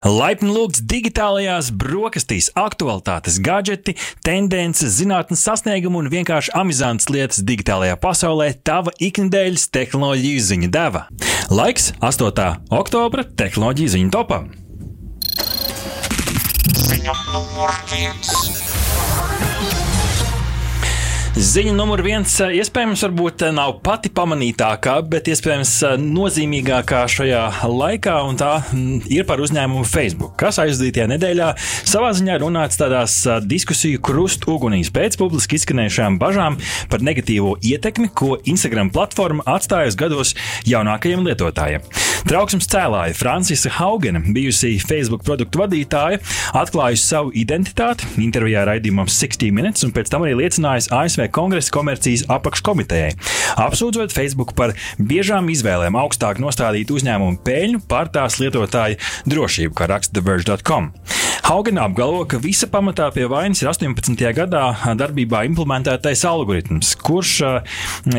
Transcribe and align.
Laipni 0.00 0.48
lūgts 0.48 0.80
digitālajās 0.88 1.66
brokastīs, 1.76 2.46
aktualitātes, 2.56 3.34
gadgeti, 3.44 3.92
tendences, 4.24 4.94
zinātnes 4.96 5.42
sasniegumi 5.44 5.98
un 6.00 6.08
vienkārši 6.08 6.54
amizantas 6.56 7.10
lietas 7.12 7.42
digitālajā 7.44 7.98
pasaulē- 8.00 8.54
tava 8.64 8.94
ikdienas 8.96 9.68
tehnoloģiju 9.68 10.40
ziņa 10.40 10.70
deva. 10.72 11.04
Laiks 11.50 11.92
8. 12.00 12.56
oktobra 12.70 13.24
tehnoloģiju 13.28 13.88
ziņu 13.96 14.10
topam. 14.10 14.48
Ziņa 16.64 17.14
numur 17.34 17.70
viens. 17.92 18.89
Ziņa 21.30 21.76
numur 21.76 22.00
viens, 22.02 22.32
eh, 22.42 22.56
iespējams, 22.58 23.04
varbūt 23.04 23.44
eh, 23.46 23.52
nav 23.54 23.76
pati 23.86 24.10
pamanītākā, 24.10 24.96
bet 25.06 25.28
iespējams 25.30 25.70
eh, 25.86 25.92
nozīmīgākā 26.02 27.04
šajā 27.06 27.42
laikā, 27.70 28.16
un 28.26 28.38
tā 28.40 28.48
mm, 28.64 29.04
ir 29.14 29.28
par 29.28 29.38
uzņēmumu 29.38 29.86
Facebook, 29.86 30.34
kas 30.40 30.58
aizdītajā 30.58 31.06
nedēļā 31.12 31.52
savā 31.62 32.10
ziņā 32.18 32.40
runāts 32.42 32.80
tādās 32.80 33.14
diskusiju 33.46 34.02
krustugunīs 34.02 34.90
pēc 34.90 35.20
publiski 35.22 35.60
izskanējušām 35.60 36.18
bažām 36.18 36.58
par 36.90 37.06
negatīvo 37.06 37.54
ietekmi, 37.62 38.10
ko 38.10 38.34
Instagram 38.50 38.90
platforma 38.90 39.46
atstājusi 39.54 40.02
gados 40.02 40.34
jaunākajiem 40.66 41.22
lietotājiem. 41.30 41.86
Trauksmes 42.28 42.68
cēlāja 42.70 43.14
Francisa 43.16 43.70
Haugena, 43.78 44.20
bijusī 44.34 44.74
Facebook 44.82 45.24
produktu 45.26 45.62
vadītāja, 45.62 46.20
atklājusi 46.58 47.06
savu 47.06 47.32
identitāti 47.38 48.08
intervijā 48.22 48.66
raidījumam 48.68 49.08
60 49.10 49.54
Minutes 49.56 49.86
un 49.86 49.94
pēc 49.96 50.12
tam 50.12 50.26
arī 50.26 50.36
liecinājusi 50.42 50.92
ASV 50.96 51.28
Kongresa 51.34 51.72
komercijas 51.74 52.26
apakškomitejai, 52.30 53.14
apsūdzot 53.64 54.14
Facebook 54.14 54.54
par 54.58 54.74
biežām 54.98 55.48
izvēlēm 55.54 55.98
augstāk 56.00 56.42
nostādīt 56.42 56.92
uzņēmumu 56.92 57.40
peļņu 57.46 57.84
pār 57.90 58.12
tās 58.12 58.40
lietotāju 58.42 59.00
drošību, 59.30 59.76
kā 59.76 59.90
raksta 59.90 60.18
TheVerge.com. 60.20 60.92
Haugena 61.42 61.84
apgalvo, 61.88 62.22
ka 62.28 62.38
visa 62.42 62.66
pamatā 62.70 63.06
pie 63.14 63.24
vainas 63.30 63.62
ir 63.62 63.68
18. 63.70 64.20
gadā 64.36 64.62
darbībā 64.98 65.42
implementētais 65.48 66.22
algoritms, 66.28 66.92
kurš 67.00 67.32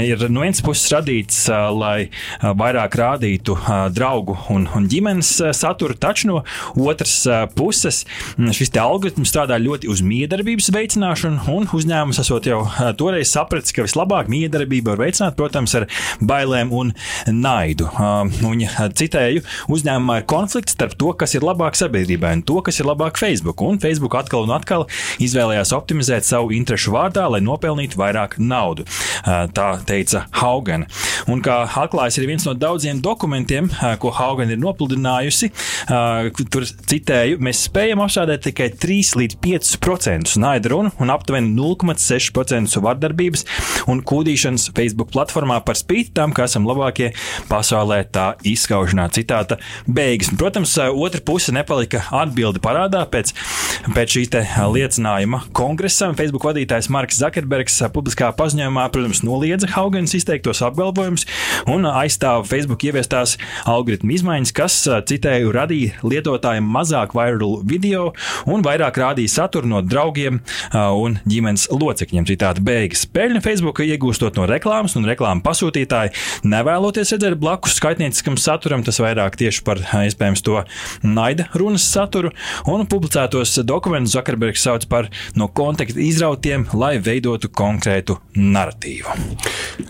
ir 0.01 0.25
no 0.27 0.43
vienas 0.43 0.61
puses 0.65 0.89
radīts, 0.91 1.43
lai 1.77 2.09
vairāk 2.41 2.97
rādītu 2.99 3.55
draugu 3.95 4.35
un, 4.53 4.65
un 4.75 4.87
ģimenes 4.91 5.29
saturu, 5.57 5.95
taču 5.95 6.31
no 6.31 6.41
otras 6.81 7.13
puses 7.55 8.03
šis 8.37 8.73
algoritms 8.81 9.31
strādā 9.31 9.59
ļoti 9.61 9.91
uz 9.91 10.03
miedarbības 10.05 10.71
veicināšanu, 10.75 11.45
un 11.53 11.69
uzņēmums 11.71 12.21
esot 12.23 12.49
jau 12.49 12.63
toreiz 12.99 13.31
sapratis, 13.31 13.75
ka 13.75 13.85
vislabāk 13.87 14.31
miedarbību 14.31 14.93
var 14.93 15.03
veicināt, 15.05 15.37
protams, 15.39 15.77
ar 15.77 15.87
bailēm 16.19 16.73
un 16.75 16.93
naidu. 17.29 17.87
Viņa 18.41 18.89
citēju, 18.97 19.45
uzņēmumā 19.71 20.21
ir 20.21 20.29
konflikts 20.29 20.75
starp 20.77 20.97
to, 20.99 21.13
kas 21.17 21.37
ir 21.37 21.45
labāk 21.45 21.79
sabiedrībai 21.79 22.35
un 22.39 22.45
to, 22.47 22.59
kas 22.65 22.81
ir 22.81 22.89
labāk 22.89 23.10
Facebook. 23.19 23.61
Un 23.65 23.79
Facebook 23.81 24.15
atkal 24.15 24.45
un 24.45 24.53
atkal 24.55 24.87
izvēlējās 25.23 25.73
optimizēt 25.75 26.27
savu 26.27 26.51
interesu 26.55 26.93
vārdā, 26.95 27.27
lai 27.31 27.41
nopelnītu 27.43 27.99
vairāk 27.99 28.37
naudu. 28.39 28.85
Tā 29.25 29.67
teica 29.87 30.25
Haugen. 30.39 30.85
Un 31.31 31.41
kā 31.45 31.61
atklājas 31.67 32.17
arī 32.19 32.31
viens 32.33 32.45
no 32.47 32.55
daudziem 32.57 33.01
dokumentiem, 33.03 33.69
ko 34.01 34.11
Haugen 34.15 34.53
ir 34.53 34.61
nopludinājusi, 34.61 35.51
tur 36.51 36.65
citēju, 36.65 37.39
mēs 37.43 37.65
spējam 37.67 38.03
apstrādāt 38.05 38.45
tikai 38.47 38.71
3 38.81 39.15
līdz 39.21 39.37
5% 39.43 40.37
naida 40.41 40.71
runu 40.73 40.93
un 41.01 41.13
aptuveni 41.13 41.53
0,6% 41.57 42.81
vardarbības 42.81 43.45
un 43.91 44.01
kūdīšanas 44.05 44.69
Facebook 44.77 45.11
platformā 45.13 45.59
par 45.65 45.79
spīti 45.79 46.13
tam, 46.17 46.33
ka 46.35 46.47
esam 46.49 46.67
labākie 46.69 47.11
pasaulē 47.49 48.01
tā 48.13 48.31
izskaušanā. 48.47 49.07
Citāta 49.13 49.57
beigas. 49.87 50.31
Protams, 50.37 50.73
otra 50.77 51.21
puse 51.25 51.53
nepalika 51.55 52.03
atbildi 52.21 52.61
parādā 52.63 53.00
pēc, 53.09 53.33
pēc 53.95 54.17
šī 54.17 54.25
liecinājuma 54.71 55.43
kongresam. 55.57 56.15
Facebook 56.19 56.45
vadītājs 56.45 56.89
Marks 56.93 57.19
Zakerbergs 57.21 57.79
publiskā 57.93 58.31
paziņojumā, 58.37 58.87
protams, 58.93 59.23
noliedza 59.25 59.69
Haugens 59.75 60.13
izteiktos 60.17 60.61
apgalvojumus 60.65 61.25
un 61.71 61.87
aizstāva 61.89 62.45
Facebook 62.47 62.83
ieviestās 62.87 63.37
algoritmu 63.69 64.15
izmaiņas, 64.17 64.53
kas, 64.55 64.77
citēju, 65.09 65.51
radīja 65.55 66.01
lietotājiem 66.05 66.67
mazāk 66.71 67.15
viral 67.17 67.59
video 67.67 68.11
un 68.49 68.63
vairāk 68.65 68.99
rādīja 69.01 69.35
saturu 69.37 69.69
no 69.71 69.81
draugiem 69.85 70.41
un 70.73 71.17
ģimenes 71.27 71.67
locekļiem. 71.73 72.27
Citāta 72.31 72.63
beigas. 72.63 73.05
Peļņa 73.11 73.41
Facebook 73.43 73.81
iegūstot 73.83 74.37
no 74.39 74.45
reklāmas, 74.49 74.95
un 74.99 75.07
reklāmas 75.09 75.43
pasūtītāji 75.45 76.13
nevēloties 76.47 77.15
redzēt 77.15 77.37
blakus 77.41 77.75
skaitnieciskam 77.79 78.37
saturam, 78.39 78.85
tas 78.85 79.01
vairāk 79.01 79.37
tieši 79.39 79.63
par 79.67 79.81
iespējams 79.81 80.43
to 80.45 80.61
naida 81.03 81.47
runas 81.57 81.85
saturu, 81.87 82.31
un 82.69 82.85
publicētos 82.91 83.55
dokumentus 83.67 84.13
Zakarbergs 84.15 84.63
sauc 84.65 84.85
par 84.91 85.07
no 85.39 85.47
konteksta 85.47 86.01
izrautiem, 86.03 86.65
lai 86.77 86.97
veidotu 87.03 87.49
konkrētu 87.51 88.17
narratīvu. 88.35 89.15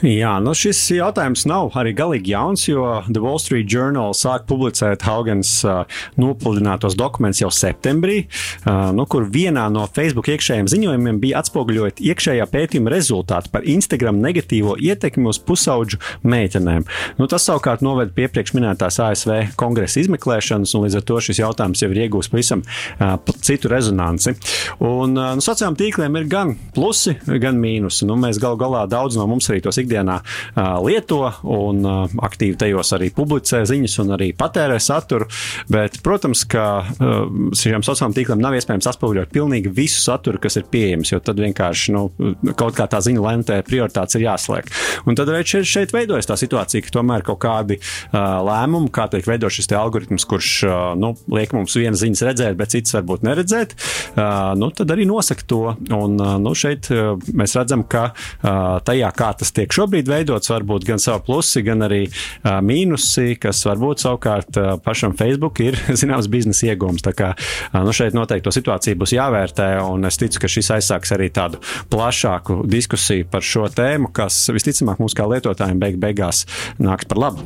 Jā, 0.05 0.35
nu 0.41 0.53
šis 0.57 0.79
jautājums 0.95 1.43
nav 1.49 1.75
arī 1.77 1.93
galīgi 1.97 2.33
jauns, 2.33 2.63
jo 2.69 2.85
The 3.09 3.21
Wall 3.21 3.41
Street 3.41 3.69
Journal 3.69 4.15
sāk 4.17 4.47
publicēt 4.49 5.05
Haugans 5.05 5.51
uh, 5.67 5.83
nopludinātos 6.21 6.97
dokumentus 6.97 7.43
jau 7.43 7.51
septembrī, 7.53 8.23
uh, 8.25 8.89
nu, 8.95 9.05
kur 9.09 9.27
vienā 9.29 9.67
no 9.73 9.87
Facebook 9.93 10.31
iekšējiem 10.31 10.69
ziņojumiem 10.71 11.21
bija 11.21 11.41
atspoguļot 11.41 12.01
iekšējā 12.01 12.47
pētījuma 12.53 12.93
rezultāti 12.93 13.51
par 13.53 13.67
Instagram 13.69 14.21
negatīvo 14.23 14.77
ietekmi 14.81 15.29
uz 15.29 15.41
pusauģu 15.45 16.01
meitenēm. 16.25 16.87
Nu, 17.19 17.29
tas 17.31 17.45
savukārt 17.49 17.83
noved 17.85 18.15
pie 18.15 18.29
iepriekš 18.29 18.55
minētās 18.57 18.99
ASV 19.03 19.55
kongresa 19.59 20.01
izmeklēšanas, 20.03 20.75
un 20.77 20.85
līdz 20.85 20.99
ar 21.01 21.05
to 21.09 21.19
šis 21.27 21.41
jautājums 21.41 21.81
jau 21.83 21.91
ir 21.91 22.03
iegūst 22.05 22.33
pavisam 22.33 22.63
citu 23.41 23.71
rezonanci. 23.71 24.35
Un 24.85 25.15
nu, 25.15 25.43
sociālajiem 25.43 25.77
tīkliem 25.79 26.17
ir 26.19 26.27
gan 26.31 26.53
plusi, 26.75 27.15
gan 27.41 27.59
mīnusi. 27.61 28.05
Nu, 28.09 28.17
mēs 28.19 28.39
gal 28.41 28.57
galā 28.59 28.83
daudz 28.89 29.17
no 29.19 29.27
mums 29.29 29.49
arī 29.51 29.61
tos 29.65 29.79
ikdienā 29.81 30.19
lieto 30.85 31.23
un 31.51 31.85
aktīvi 32.21 32.57
tajos 32.61 32.93
arī 32.97 33.11
publicē 33.15 33.63
ziņas 33.69 33.97
un 34.03 34.15
arī 34.17 34.31
patērē 34.37 34.79
saturu. 34.81 35.27
Bet, 35.71 35.99
protams, 36.05 36.43
ka 36.49 36.65
šiem 37.57 37.85
sociālajiem 37.85 38.17
tīkliem 38.17 38.43
nav 38.43 38.55
iespējams 38.57 38.89
atspoguļot 38.91 39.33
pilnīgi 39.33 39.73
visu 39.75 40.01
saturu, 40.03 40.41
kas 40.41 40.59
ir 40.59 40.67
pieejams, 40.71 41.13
jo 41.13 41.21
tad 41.23 41.39
vienkārši 41.41 41.95
nu, 41.95 42.07
kaut 42.57 42.75
kā 42.77 42.87
tā 42.91 43.01
ziņa 43.03 43.25
lentē 43.25 43.59
prioritātes 43.67 44.17
ir 44.17 44.27
jāsliek. 44.27 44.69
Un 45.07 45.17
tad 45.17 45.31
arī 45.31 45.45
šeit, 45.47 45.67
šeit 45.69 45.95
veidojas 45.95 46.29
tā 46.29 46.37
situācija, 46.39 46.85
ka 46.85 46.95
tomēr 46.97 47.25
kaut 47.27 47.41
kādi 47.43 47.77
uh, 47.79 48.41
lēmumi, 48.47 48.91
kā 48.93 49.07
tiek 49.11 49.27
veidots 49.27 49.59
šis 49.59 49.71
algoritms, 49.77 50.27
kurš 50.29 50.51
uh, 50.67 50.75
nu, 50.99 51.13
liek 51.33 51.53
mums 51.55 51.75
vienas 51.77 52.03
ziņas 52.03 52.25
redzēt, 52.29 52.57
bet 52.59 52.75
citas 52.81 52.97
varbūt 52.97 53.25
neredzēt, 53.25 53.75
nu, 54.57 54.69
tad 54.75 54.91
arī 54.93 55.05
nosaka 55.09 55.45
to. 55.47 55.61
Un, 55.93 56.17
nu, 56.17 56.53
šeit 56.57 56.89
mēs 57.37 57.55
redzam, 57.57 57.85
ka 57.89 58.11
tajā, 58.87 59.11
kā 59.17 59.31
tas 59.37 59.53
tiek 59.55 59.71
šobrīd 59.73 60.09
veidots, 60.09 60.49
var 60.51 60.65
būt 60.67 60.87
gan 60.89 61.01
savi 61.01 61.23
plusi, 61.27 61.63
gan 61.65 61.85
arī 61.87 62.03
mīnusi, 62.43 63.37
kas 63.41 63.61
varbūt 63.69 64.05
savukārt 64.05 64.59
pašam 64.85 65.15
Facebook 65.19 65.61
ir 65.63 65.77
zināms 66.01 66.29
biznesa 66.31 66.71
iegūms. 66.71 67.05
Tā 67.05 67.15
kā 67.17 67.31
nu, 67.77 67.93
šeit 67.95 68.17
noteikti 68.17 68.47
to 68.49 68.55
situāciju 68.55 69.01
būs 69.01 69.15
jāvērtē, 69.15 69.71
un 69.85 70.09
es 70.09 70.19
ticu, 70.21 70.41
ka 70.41 70.51
šis 70.51 70.73
aizsāks 70.77 71.15
arī 71.15 71.31
tādu 71.33 71.61
plašāku 71.93 72.61
diskusiju 72.71 73.29
par 73.31 73.45
šo 73.45 73.67
tēmu, 73.71 74.11
kas 74.15 74.43
visticamāk 74.53 75.01
mums 75.01 75.17
kā 75.17 75.27
lietotājiem 75.29 75.81
beig 75.81 75.99
beigās 76.01 76.45
nāks 76.81 77.09
par 77.09 77.25
labu. 77.27 77.45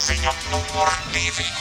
Ziņa 0.00 0.32
numur 0.50 0.94
divi. 1.14 1.59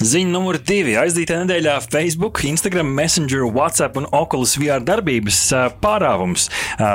Ziņa 0.00 0.32
numur 0.32 0.56
divi. 0.64 0.94
Aizdītā 0.96 1.42
nedēļā 1.42 1.74
Facebook, 1.84 2.38
Instagram, 2.48 2.88
Messenger, 2.96 3.42
WhatsApp 3.52 3.98
un 4.00 4.06
Oculus 4.16 4.54
VR 4.56 4.80
darbības 4.80 5.36
pārāvums 5.82 6.46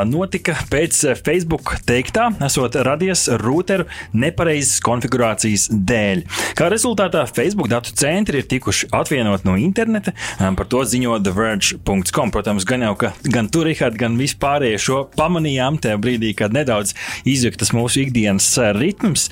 notika 0.10 0.56
pēc 0.72 1.04
Facebook 1.20 1.76
teiktā, 1.86 2.32
esot 2.48 2.74
radies 2.88 3.28
routeru 3.44 3.86
nepareizas 4.18 4.82
konfigurācijas 4.86 5.68
dēļ. 5.70 6.24
Kā 6.58 6.72
rezultātā 6.74 7.22
Facebook 7.30 7.70
datu 7.70 7.94
centri 7.94 8.42
ir 8.42 8.48
tikuši 8.50 8.90
atvienot 8.98 9.46
no 9.46 9.54
interneta, 9.62 10.16
par 10.42 10.66
to 10.74 10.82
ziņo 10.82 11.20
TheVerge.com. 11.28 12.34
Protams, 12.34 12.66
gan 12.66 12.88
jau, 12.88 12.96
ka 13.06 13.14
gan 13.22 13.52
tur, 13.54 13.70
Rihard, 13.70 14.02
gan 14.02 14.18
vispārējie 14.18 14.82
šo 14.82 15.04
pamanījām 15.14 15.78
tajā 15.86 16.02
brīdī, 16.02 16.34
kad 16.42 16.58
nedaudz 16.58 16.98
izjuktas 17.22 17.70
mūsu 17.78 18.02
ikdienas 18.08 18.50
ritms. 18.82 19.30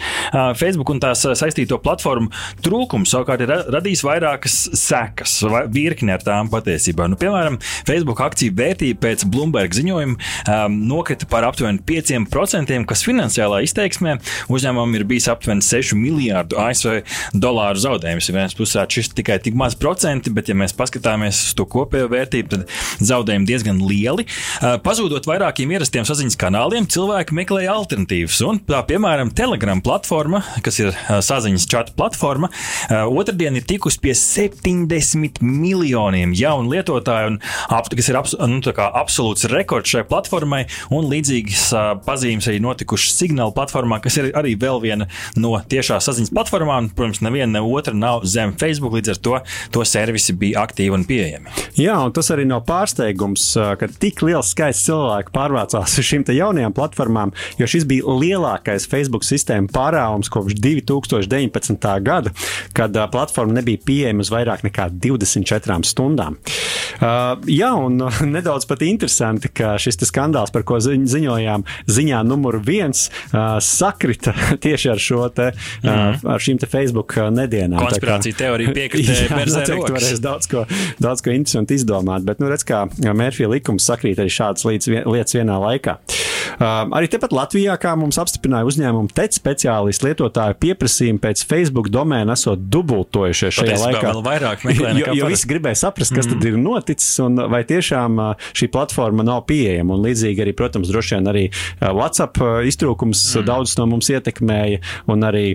Facebook 0.61 0.93
un 0.93 1.01
tās 1.01 1.25
saistīto 1.25 1.81
platformu 1.81 2.29
trūkums 2.61 3.17
savukārt 3.17 3.47
ir 3.47 3.57
radīs 3.71 4.03
vairākas 4.05 4.55
sekas, 4.77 5.35
vai 5.49 5.63
virkni 5.71 6.13
ar 6.13 6.23
tām 6.23 6.49
patiesībā. 6.51 7.07
Nu, 7.11 7.17
piemēram, 7.19 7.59
Facebook 7.87 8.21
akciju 8.23 8.55
vērtība 8.57 9.01
pēc 9.07 9.25
Bloomberg 9.31 9.75
ziņojuma 9.75 10.15
um, 10.17 10.77
nokrita 10.89 11.27
par 11.29 11.47
aptuveni 11.47 11.81
5%, 11.87 12.79
kas 12.89 13.05
finansiālā 13.05 13.61
izteiksmē 13.67 14.17
uzņēmumam 14.53 14.97
ir 14.97 15.05
bijis 15.09 15.29
aptuveni 15.31 15.65
6 15.65 15.97
miljārdu 15.99 16.59
ASV 16.61 17.01
dolāru 17.33 17.81
zaudējums. 17.83 18.31
Vienas 18.33 18.57
pusē 18.57 18.85
šis 18.89 19.11
tikai 19.17 19.39
tik 19.43 19.57
maz 19.59 19.77
procenti, 19.79 20.33
bet, 20.33 20.49
ja 20.51 20.57
mēs 20.57 20.75
paskatāmies 20.77 21.41
uz 21.47 21.55
to 21.57 21.67
kopējo 21.69 22.09
vērtību, 22.11 22.51
tad 22.53 23.03
zaudējumi 23.03 23.49
diezgan 23.49 23.81
lieli. 23.87 24.27
Uh, 24.27 24.77
pazūdot 24.83 25.27
vairākiem 25.29 25.73
ierastiem 25.75 26.07
saziņas 26.07 26.39
kanāliem, 26.39 26.87
cilvēki 26.91 27.37
meklēja 27.37 27.75
alternatīvas. 27.77 28.41
Un, 28.47 28.61
tā, 28.67 28.83
piemēram, 28.89 29.33
Telegram 29.35 29.81
platforma, 29.83 30.43
kas 30.65 30.79
ir 30.81 30.91
uh, 30.91 31.19
saziņas 31.23 31.67
čata 31.69 31.95
platforma, 31.97 32.49
uh, 32.51 33.03
otrdien 33.11 33.52
ir 33.59 33.65
tikusi 33.67 33.99
pie 34.03 34.13
70 34.17 35.41
miljoniem 35.43 36.33
jaunu 36.37 36.73
lietotāju, 36.73 37.37
kas 37.69 38.09
ir 38.09 38.19
abs, 38.19 38.35
nu, 38.49 38.61
absolūts 38.63 39.47
rekords 39.51 39.93
šai 39.93 40.05
platformai. 40.09 40.63
Un 40.93 41.09
līdzīgas 41.11 41.65
pazīmes 42.05 42.47
arī 42.49 42.61
notikušas 42.63 43.17
Signāla 43.19 43.53
platformā, 43.55 43.99
kas 44.03 44.17
ir 44.19 44.31
arī 44.37 44.55
vēl 44.59 44.81
viena 44.83 45.09
no 45.39 45.55
tiešā 45.57 45.99
saziņas 46.03 46.33
platformām. 46.33 46.91
Protams, 46.95 47.21
neviena 47.25 47.57
ne 47.57 47.63
otra 47.63 47.95
nav 47.97 48.27
zem 48.29 48.55
Facebook, 48.59 48.95
līdz 48.97 49.13
ar 49.13 49.21
to 49.23 49.39
to 49.73 49.85
servisi 49.87 50.35
bija 50.37 50.63
aktīvi 50.63 50.95
un 50.95 51.05
pieejami. 51.07 51.53
Jā, 51.79 51.97
un 52.05 52.13
tas 52.15 52.29
arī 52.33 52.45
nav 52.47 52.63
pārsteigums, 52.67 53.49
ka 53.79 53.89
tik 53.99 54.21
liels 54.25 54.53
skaits 54.53 54.83
cilvēku 54.87 55.33
pārvācās 55.35 55.97
uz 55.99 56.07
šīm 56.07 56.25
jaunajām 56.33 56.73
platformām, 56.75 57.33
jo 57.59 57.67
šis 57.69 57.87
bija 57.89 58.15
lielākais 58.21 58.87
Facebook 58.89 59.25
sistēmu 59.27 59.71
pārāvums 59.73 60.31
kopš 60.33 60.55
2019. 60.61 61.89
gada, 62.05 62.31
kad 62.77 62.95
platforma 63.11 63.42
nebija 63.51 63.81
pieejama 63.85 64.23
uz 64.23 64.31
vairāk 64.33 64.63
nekā 64.67 64.87
24 65.03 65.81
stundām. 65.87 66.37
Uh, 67.03 67.39
jā, 67.49 67.71
un 67.75 67.99
nedaudz 68.35 68.67
pat 68.69 68.83
interesanti, 68.85 69.51
ka 69.53 69.75
šis 69.81 69.99
skandāls, 70.07 70.53
par 70.53 70.65
ko 70.67 70.79
ziņojām, 70.83 71.65
ziņā 71.89 72.23
numur 72.27 72.59
viens, 72.63 73.07
uh, 73.31 73.57
sakrita 73.63 74.35
tieši 74.63 74.93
ar 74.93 75.01
šo 75.01 75.27
te, 75.33 75.51
mm 75.83 75.91
uh, 75.93 76.31
ar 76.33 76.41
šīm 76.41 76.59
te 76.61 76.67
Facebook 76.69 77.15
nedienām. 77.33 77.81
Konspirācija 77.83 78.37
teorija 78.39 78.73
piekritē, 78.75 79.27
noteikti 79.53 79.95
varēs 79.95 80.21
daudz 80.23 80.49
ko, 80.51 80.65
daudz 81.03 81.23
ko 81.23 81.33
interesantu 81.33 81.77
izdomāt, 81.77 82.25
bet, 82.27 82.41
nu, 82.43 82.49
redz, 82.51 82.65
kā 82.67 82.85
Mērfija 83.13 83.51
likums 83.51 83.87
sakrīt 83.89 84.21
arī 84.23 84.33
šādas 84.33 84.67
lietas 84.67 85.37
vienā 85.37 85.59
laikā. 85.67 85.97
Uh, 85.99 86.22
arī 86.61 87.09
tepat 87.11 87.33
Latvijā, 87.35 87.75
kā 87.81 87.93
mums 87.99 88.19
apstiprināja 88.21 88.67
uzņēmumu 88.69 89.11
TEC 89.15 89.37
speciālisti, 89.39 90.09
lietotāju 90.09 90.57
pieprasījumi 90.61 91.21
pēc 91.23 91.43
Facebook 91.49 91.89
domēna 91.93 92.37
esot 92.37 92.61
dubultojušies 92.73 93.57
šajā 93.59 93.73
Patiesībā 93.73 93.91
laikā. 93.91 94.05
Vēl 94.09 94.23
vairāk 94.27 94.65
meklē, 94.67 94.93
jo, 94.99 95.15
jo 95.19 95.29
visi 95.31 95.49
gribēja 95.49 95.79
saprast, 95.85 96.13
kas 96.15 96.27
mm. 96.27 96.35
tad 96.35 96.47
ir 96.49 96.59
noticis 96.61 97.13
un 97.23 97.43
vai 97.51 97.63
tiešām 97.69 98.21
šī 98.53 98.69
platforma 98.73 99.25
nav 99.27 99.43
pieejama. 99.49 99.97
Un 99.97 100.05
līdzīgi 100.07 100.43
arī, 100.45 100.55
protams, 100.57 100.91
droši 100.91 101.17
vien 101.17 101.31
arī 101.31 101.45
WhatsApp 101.81 102.41
iztrūkums 102.69 103.23
mm. 103.37 103.47
daudzus 103.49 103.79
no 103.79 103.87
mums 103.93 104.11
ietekmēja 104.13 104.81
un 105.11 105.27
arī, 105.27 105.45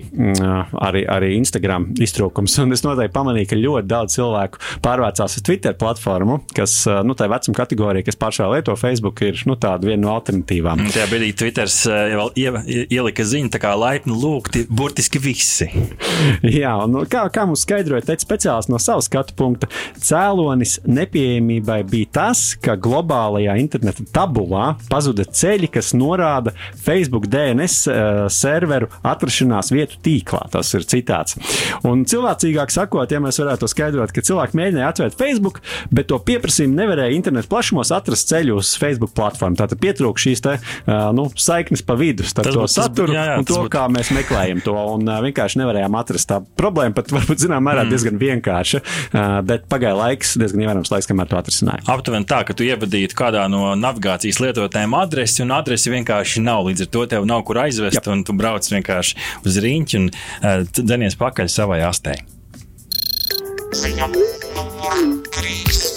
arī, 0.89 1.05
arī 1.09 1.33
Instagram 1.37 1.89
iztrūkums. 1.99 2.57
Un 2.63 2.75
es 2.75 2.85
noteikti 2.85 3.15
pamanīju, 3.15 3.51
ka 3.51 3.59
ļoti 3.59 3.89
daudz 3.89 4.17
cilvēku 4.19 4.63
pārvācās 4.85 5.39
uz 5.39 5.45
Twitter 5.45 5.75
platformu, 5.79 6.41
kas, 6.55 6.81
nu, 7.05 7.15
tā 7.17 7.29
vecuma 7.31 7.61
kategorija, 7.61 8.07
kas 8.07 8.19
pašā 8.19 8.49
lieto 8.53 8.75
Facebook, 8.79 9.23
ir, 9.25 9.39
nu, 9.49 9.57
tāda 9.59 9.89
viena 9.89 10.03
no 10.05 10.13
alternatīvām. 10.17 10.88
Tajā 10.89 11.05
brīdī 11.05 11.29
Twitters 11.37 11.75
vēl 11.85 12.31
ielika 12.89 13.21
ziņu, 13.27 13.51
tā 13.53 13.59
kā 13.61 13.75
laipni 13.77 14.15
lūgti 14.17 14.63
burtiski 14.73 15.19
visi. 15.21 15.67
Jā, 16.59 16.71
un 16.81 16.95
nu, 16.95 17.03
kā, 17.09 17.27
kā 17.33 17.43
mums 17.45 17.61
skaidroja 17.65 18.07
teikt 18.07 18.23
speciālists 18.25 18.71
no 18.71 18.79
savas 18.81 19.05
skatu 19.05 19.35
punkta, 19.37 19.69
cēlonis 20.01 20.79
nepieejamībai 20.89 21.83
bija 21.89 22.09
tas, 22.17 22.41
ka 22.57 22.73
globālajā 22.79 23.53
interneta 23.61 24.05
tabulā 24.15 24.71
pazuda 24.89 25.27
ceļi, 25.29 25.69
kas 25.75 25.91
norāda 25.93 26.55
Facebook 26.73 27.27
DNS 27.29 27.77
uh, 27.85 28.23
serveru 28.33 28.89
atrašanās 29.05 29.69
vietu 29.75 30.01
tīklā. 30.05 30.41
Tas 30.55 30.73
ir 30.73 30.87
citāts. 30.89 31.37
Un 31.85 32.01
cilvēcīgāk 32.09 32.73
sakot, 32.73 33.13
ja 33.13 33.21
mēs 33.21 33.41
varētu 33.43 33.69
skaidrot, 33.69 34.15
ka 34.15 34.25
cilvēki 34.25 34.57
mēģināja 34.57 34.89
atvērt 34.95 35.21
Facebook, 35.21 35.61
bet 35.93 36.09
to 36.09 36.17
pieprasījumu 36.25 36.81
nevarēja 36.81 37.13
internetu 37.19 37.53
plašumos 37.53 37.93
atrast 37.93 38.33
ceļu 38.33 38.57
uz 38.63 38.73
Facebook 38.81 39.13
platformu. 39.17 39.59
Tātad 39.61 39.81
pietrūka 39.85 40.25
šīs 40.25 40.45
nu, 40.87 41.27
saiknes 41.39 41.83
pa 41.85 41.95
vidu 41.99 42.25
starp 42.27 42.51
to 42.53 42.67
saturu 42.71 43.15
jā, 43.15 43.25
jā, 43.31 43.37
un 43.41 43.47
to, 43.47 43.59
būt... 43.63 43.71
kā 43.73 43.85
mēs 43.91 44.11
meklējam 44.15 44.63
to. 44.65 44.75
Un 44.95 45.09
vienkārši 45.25 45.61
nevarējām 45.61 45.97
atrast 45.99 46.29
tā 46.31 46.39
problēma, 46.59 46.95
pat 46.97 47.11
varbūt 47.13 47.43
zināmā 47.45 47.71
mērā 47.71 47.85
mm. 47.85 47.93
diezgan 47.93 48.19
vienkārša, 48.21 48.81
bet 49.47 49.67
pagāja 49.71 49.95
laiks, 49.99 50.35
diezgan 50.39 50.65
ievērojams 50.65 50.93
laiks, 50.93 51.09
kamēr 51.09 51.29
to 51.31 51.39
atrisināja. 51.39 51.85
Aptuveni 51.91 52.29
tā, 52.29 52.41
ka 52.47 52.55
tu 52.57 52.67
ievadītu 52.67 53.17
kādā 53.19 53.45
no 53.51 53.73
navigācijas 53.79 54.41
lietotājiem 54.43 54.97
adresi, 54.99 55.43
un 55.45 55.53
adresi 55.55 55.93
vienkārši 55.93 56.43
nav. 56.45 56.65
Līdz 56.69 56.85
ar 56.85 56.91
to 56.95 57.05
tev 57.15 57.29
nav 57.29 57.45
kur 57.47 57.61
aizvest, 57.65 57.99
Jop. 57.99 58.11
un 58.13 58.25
tu 58.27 58.35
brauc 58.37 58.67
vienkārši 58.73 59.17
uz 59.45 59.61
rīņķi 59.63 60.01
un 60.01 60.09
uh, 60.11 60.65
dzenies 60.79 61.19
pakaļ 61.19 61.51
savai 61.51 61.83
astē. 61.87 62.19
Ziņa. 63.79 64.09
Krīs. 65.29 65.88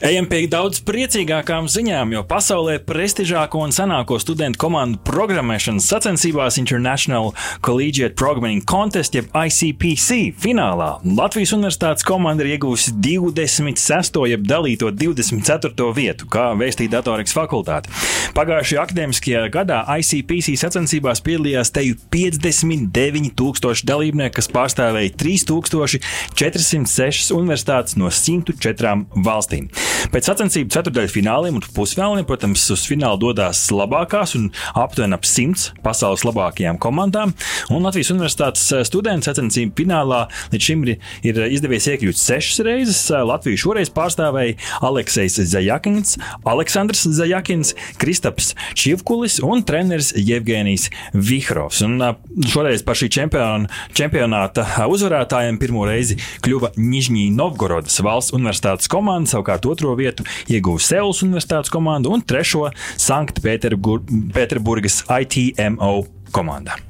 Ejam 0.00 0.24
pie 0.24 0.46
daudz 0.48 0.78
priecīgākām 0.88 1.66
ziņām, 1.68 2.14
jo 2.14 2.22
pasaulē 2.24 2.78
prestižāko 2.88 3.60
un 3.60 3.74
senāko 3.76 4.16
studentu 4.16 4.56
komandu 4.62 4.96
programmēšanas 5.04 5.84
sacensībās 5.92 6.56
International 6.56 7.34
Collegiate 7.60 8.16
Programming 8.16 8.64
Contest, 8.64 9.12
jeb 9.18 9.28
ICPC 9.36 10.32
finālā 10.40 11.04
Latvijas 11.04 11.52
Universitātes 11.52 12.06
komanda 12.08 12.46
ir 12.46 12.54
iegūsi 12.54 12.94
26. 12.96 14.16
jeb 14.32 14.48
dalīto 14.48 14.88
24. 14.88 15.92
vietu, 15.92 16.24
kā 16.32 16.56
vēstīja 16.56 16.96
datorikas 16.96 17.36
fakultāte. 17.36 17.92
Pagājušajā 18.32 18.80
akadēmiskajā 18.86 19.44
gadā 19.52 19.82
ICPC 20.00 20.56
sacensībās 20.64 21.20
piedalījās 21.28 21.74
teju 21.76 22.00
59,000 22.08 23.84
dalībnieku, 23.92 24.38
kas 24.40 24.48
pārstāvēja 24.56 25.12
3406 25.26 27.36
universitātes 27.36 28.00
no 28.00 28.08
104 28.08 28.96
valstīm. 29.28 29.68
Pēc 30.10 30.26
sacensību 30.30 30.72
ceturdaļu 30.74 31.12
fināliem 31.12 31.58
un 31.58 31.64
pusfināliem, 31.76 32.26
protams, 32.28 32.64
uz 32.74 32.84
finālu 32.88 33.20
dodas 33.20 33.62
labākās 33.74 34.34
un 34.38 34.48
aptuveni 34.78 35.16
ap 35.16 35.26
simts 35.28 35.70
pasaules 35.84 36.24
labākajām 36.26 36.78
komandām. 36.82 37.34
Un 37.70 37.86
Latvijas 37.86 38.12
Universitātes 38.14 38.64
eh, 38.74 38.84
studenti 38.86 39.28
sacensību 39.28 39.76
finālā 39.78 40.24
līdz 40.52 40.66
šim 40.66 40.84
ir, 40.86 40.96
ir 41.26 41.40
izdevies 41.48 41.88
iekļūt 41.92 42.20
sešas 42.20 42.62
reizes. 42.66 43.02
Eh, 43.10 43.22
Latviju 43.30 43.60
šoreiz 43.64 43.92
pārstāvēja 43.94 44.56
Aleksis 44.86 45.38
Zajakins, 45.50 46.16
Aleksandrs 46.48 47.06
Zajakins, 47.16 47.74
Kristaps 48.00 48.54
Čivkulis 48.78 49.40
un 49.46 49.64
treneris 49.66 50.12
Jevgenijs 50.16 50.88
Vihrovs. 51.14 51.82
Un 51.86 51.98
eh, 52.04 52.14
šoreiz 52.50 52.84
par 52.86 52.98
šī 52.98 53.10
čempiona, 53.20 53.70
čempionāta 53.96 54.66
uzvarētājiem 54.90 55.60
pirmo 55.60 55.86
reizi 55.88 56.18
kļuva 56.44 56.74
Nižņī 56.80 57.28
Novgorodas 57.36 58.00
valsts 58.04 58.34
universitātes 58.36 58.90
komanda, 58.90 59.30
savukārt 59.30 59.66
otru 59.70 59.79
otro 59.80 59.96
vietu 59.96 60.24
ieguva 60.48 60.78
Seulas 60.84 61.22
Universitātes 61.24 61.70
komanda 61.72 62.08
un 62.12 62.22
trešo 62.22 62.70
Sanktpēterburgas 63.00 65.04
ITMO 65.08 66.04
komanda. 66.36 66.89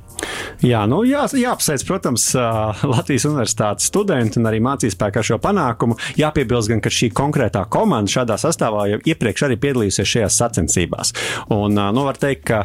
Jā, 0.61 0.83
nu, 0.91 1.01
jā, 1.09 1.25
jāapsveic, 1.41 1.85
protams, 1.89 2.27
Latvijas 2.85 3.25
universitātes 3.29 3.89
studenti 3.89 4.41
un 4.41 4.49
arī 4.51 4.61
mācīspēki 4.65 5.21
ar 5.21 5.27
šo 5.27 5.39
panākumu. 5.41 5.97
Jāpiebilst, 6.21 6.69
gan, 6.73 6.83
ka 6.85 6.93
šī 6.93 7.09
konkrētā 7.17 7.63
komanda 7.73 8.13
šādā 8.13 8.37
sastāvā 8.41 8.87
jau 8.91 8.99
iepriekš 9.09 9.47
arī 9.47 9.57
piedalījusies 9.63 10.11
šajās 10.15 10.37
sacensībās. 10.43 11.15
Un, 11.57 11.79
nu, 11.79 12.05
var 12.05 12.21
teikt, 12.21 12.45
ka 12.51 12.61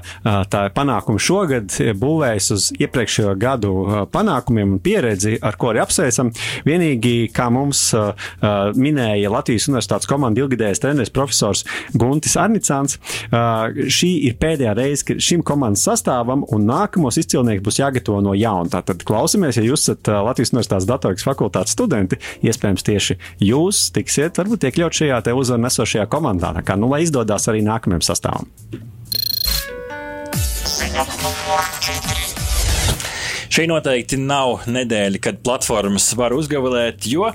tā 0.52 0.66
panākuma 0.76 1.22
šogad 1.22 1.78
būvējas 2.02 2.50
uz 2.56 2.68
iepriekšējo 2.76 3.36
gadu 3.40 3.72
panākumiem 4.12 4.76
un 4.76 4.84
pieredzi, 4.84 5.38
ar 5.40 5.56
ko 5.60 5.72
arī 5.72 5.84
apsveicam. 5.86 6.34
Vienīgi, 6.68 7.30
kā 7.36 7.48
mums 7.54 7.88
minēja 8.76 9.32
Latvijas 9.32 9.70
universitātes 9.72 10.10
komanda 10.10 10.44
ilgadējais 10.44 10.84
treneris 10.84 11.14
profesors 11.16 11.64
Guntis 11.96 12.36
Arnicāns, 12.40 13.00
šī 13.32 14.12
ir 14.28 14.38
pēdējā 14.42 14.76
reize, 14.78 15.08
kad 15.08 15.24
šim 15.24 15.46
komandas 15.48 15.86
sastāvam 15.88 16.44
un 16.52 16.68
nākamos 16.68 17.20
izcilnieki 17.46 17.66
būs 17.66 17.80
jāgatavo 17.80 18.22
no 18.24 18.34
jauna. 18.34 18.70
Tātad 18.72 19.04
klausamies, 19.06 19.58
ja 19.58 19.66
jūs 19.66 19.86
esat 19.86 20.10
Latvijas 20.10 20.54
Universitātes 20.54 20.90
datorikas 20.90 21.28
fakultātes 21.28 21.76
studenti, 21.76 22.20
iespējams 22.46 22.86
tieši 22.86 23.18
jūs 23.46 23.92
tiksiet 23.96 24.38
varbūt 24.38 24.68
iekļaut 24.70 24.98
šajā 24.98 25.22
te 25.26 25.36
uzvaru 25.36 25.66
nesošajā 25.66 26.08
komandā. 26.10 26.54
Tā 26.58 26.66
kā, 26.66 26.78
nu, 26.80 26.90
lai 26.90 27.04
izdodas 27.06 27.48
arī 27.52 27.64
nākamajam 27.66 28.06
sastāvam. 28.06 28.50
Šī 33.56 33.70
noteikti 33.72 34.18
nav 34.20 34.66
nedēļa, 34.68 35.20
kad 35.24 35.38
platformas 35.40 36.10
var 36.20 36.34
uzgavilēt, 36.36 37.06
jo 37.08 37.30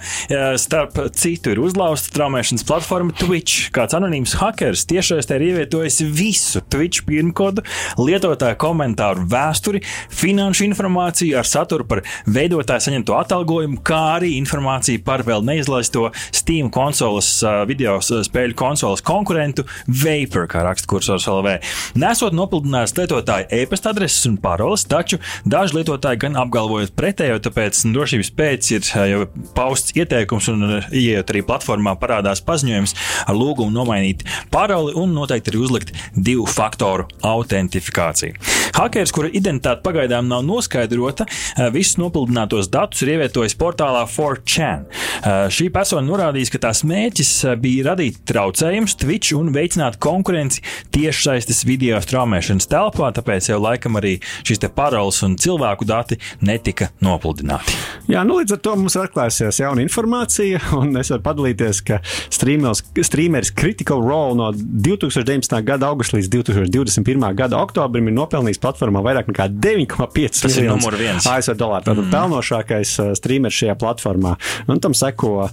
starp 0.60 0.98
citu 1.16 1.54
ir 1.54 1.60
uzlauzta 1.64 2.10
traumēšanas 2.12 2.66
platforma 2.68 3.14
Twitch. 3.16 3.70
Kāds 3.72 3.96
anonīms 3.96 4.34
hackers 4.36 4.82
tiešsaistē 4.90 5.38
ir 5.38 5.44
ievietojis 5.46 6.02
visu 6.12 6.60
Twitch 6.68 7.06
pirmkodu, 7.08 7.64
lietotāju 7.96 8.58
komentāru 8.60 9.24
vēsturi, 9.32 9.80
finanšu 10.12 10.66
informāciju 10.66 11.38
ar 11.40 11.48
saturu 11.48 11.86
par 11.88 12.02
veidotāju 12.28 12.84
saņemto 12.90 13.16
atalgojumu, 13.22 13.80
kā 13.80 14.02
arī 14.18 14.34
informāciju 14.42 15.00
par 15.06 15.24
vēl 15.24 15.40
neizlaisto 15.48 16.10
Steam 16.36 16.68
konsoles, 16.68 17.32
video 17.70 17.96
spēļu 18.04 18.58
konsoles 18.60 19.00
konkurentu 19.08 19.64
Vapor, 19.88 20.50
kā 20.52 20.68
raksta 20.68 20.92
kursors 20.92 21.30
LV. 21.32 21.56
Nesot 22.04 22.36
nopludinājis 22.36 22.98
lietotāju 23.00 23.48
e-pasta 23.62 23.96
adreses 23.96 24.28
un 24.28 24.36
paroles, 24.44 24.84
taču 24.84 25.16
daži 25.48 25.80
lietotāji 25.80 26.08
gan 26.20 26.38
apgalvojot 26.40 26.94
pretējo, 26.98 27.38
tāpēc 27.44 27.82
drošības 27.94 28.30
pēc 28.38 28.70
ir 28.74 28.86
jau 29.10 29.24
pausts 29.56 29.94
ieteikums 29.98 30.48
un 30.52 30.66
ieejot 30.88 31.32
arī 31.32 31.42
platformā 31.46 31.94
parādās 32.00 32.42
paziņojums 32.46 32.96
ar 33.26 33.36
lūgumu 33.38 33.74
nomainīt 33.74 34.24
paroli 34.50 34.94
un 34.98 35.14
noteikti 35.14 35.52
arī 35.52 35.62
uzlikt 35.64 35.94
divu 36.16 36.46
faktoru 36.50 37.06
autentifikāciju. 37.26 38.38
Hakeris, 38.76 39.12
kura 39.12 39.28
identitāte 39.34 39.82
pagaidām 39.84 40.28
nav 40.30 40.44
noskaidrota, 40.46 41.26
visus 41.74 41.98
nopludinātos 42.00 42.70
datus 42.72 43.02
ir 43.04 43.16
ievietojis 43.16 43.56
portālā 43.58 44.04
4chan. 44.08 44.86
Šī 45.52 45.68
persona 45.74 46.06
norādījis, 46.06 46.52
ka 46.54 46.62
tās 46.66 46.84
mērķis 46.86 47.32
bija 47.60 47.90
radīt 47.90 48.22
traucējumus 48.30 48.96
Twitch 49.00 49.34
un 49.36 49.50
veicināt 49.54 49.98
konkurenci 50.02 50.62
tiešsaistes 50.94 51.64
video 51.68 51.98
straumēšanas 52.00 52.70
telpā, 52.70 53.10
tāpēc 53.16 53.50
jau 53.50 53.58
laikam 53.60 53.98
arī 54.00 54.16
šīs 54.46 54.62
paroles 54.76 55.20
un 55.26 55.36
cilvēku 55.40 55.88
dati 56.00 56.18
netika 56.40 56.90
nopludināti. 57.04 57.76
Jā, 58.10 58.24
nu 58.26 58.40
līdz 58.40 58.56
ar 58.56 58.62
to 58.64 58.74
mums 58.80 58.96
ir 58.96 59.04
atklājusies 59.04 59.60
jauna 59.62 59.84
informācija, 59.84 60.60
un 60.80 60.96
es 61.00 61.12
varu 61.12 61.24
padalīties, 61.26 61.82
ka 61.86 62.00
streameris 62.32 63.52
Critical 63.56 64.02
Role 64.04 64.38
no 64.38 64.50
2019. 64.56 65.56
gada 65.66 65.90
augusta 65.90 66.18
līdz 66.18 66.30
2021. 66.32 67.26
gada 67.38 67.60
oktobrim 67.60 68.08
ir 68.10 68.16
nopelnījis 68.16 68.60
platformā 68.62 69.02
vairāk 69.04 69.30
nekā 69.30 69.48
9,5 69.52 70.50
miljonus 70.80 71.28
ASV 71.28 71.56
dolāru. 71.60 71.86
Tātad 71.86 72.04
mm. 72.04 72.12
pelnošākais 72.14 72.94
uh, 73.02 73.12
streamers 73.18 73.56
šajā 73.56 73.76
platformā. 73.80 74.36
Un 74.70 74.80
tam 74.82 74.96
seko 74.96 75.32
uh, 75.44 75.50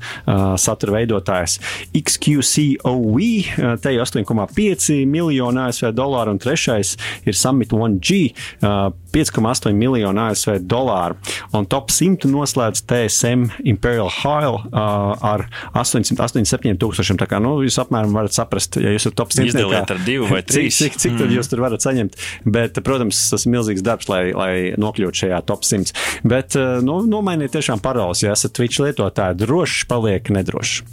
satura 0.62 0.98
veidotājs 1.00 1.60
XQCOE, 1.98 3.32
uh, 3.58 3.76
te 3.82 3.96
ir 3.96 4.04
8,5 4.04 5.04
miljonu 5.10 5.68
ASV 5.68 5.92
dolāru, 5.98 6.36
un 6.36 6.42
trešais 6.42 6.96
ir 7.28 7.38
Summit 7.38 7.76
1G. 7.76 8.24
Uh, 8.62 8.94
5,8 9.18 9.74
miljonu 9.74 10.22
ASV 10.38 10.62
dolāru. 10.70 11.18
Un 11.58 11.66
top 11.70 11.90
100 11.94 12.30
noslēdz 12.30 12.84
TSM 12.88 13.48
Imperial 13.68 14.12
Hile 14.14 14.62
uh, 14.70 15.18
ar 15.26 15.48
887 15.74 16.78
tūkstošiem. 16.82 17.20
Tā 17.20 17.28
kā 17.30 17.42
nu, 17.44 17.58
jūs 17.66 17.80
apmēram 17.82 18.14
varat 18.16 18.38
saprast, 18.38 18.78
ja 18.78 18.94
jūs 18.94 19.08
esat 19.08 19.18
top 19.18 19.34
100. 19.34 19.50
Izdaliet 19.52 19.96
ar 19.96 20.04
divu 20.06 20.30
vai 20.32 20.44
trīs. 20.48 20.78
Cik, 20.78 20.94
cik, 20.94 21.02
cik 21.02 21.16
mm. 21.16 21.22
tad 21.24 21.36
jūs 21.38 21.52
tur 21.52 21.64
varat 21.66 21.86
saņemt. 21.86 22.20
Bet, 22.46 22.82
protams, 22.86 23.24
tas 23.34 23.48
ir 23.48 23.56
milzīgs 23.56 23.86
darbs, 23.86 24.10
lai, 24.12 24.24
lai 24.38 24.54
nokļūtu 24.78 25.24
šajā 25.26 25.42
top 25.50 25.66
100. 25.68 25.96
Bet 26.28 26.58
nu, 26.86 27.00
nomainiet 27.10 27.56
tiešām 27.58 27.82
paroles, 27.84 28.24
ja 28.26 28.36
esat 28.38 28.56
Twitch 28.58 28.84
lietotāji. 28.84 29.42
Drošs 29.42 29.88
paliek 29.90 30.32
nedrošs. 30.34 30.84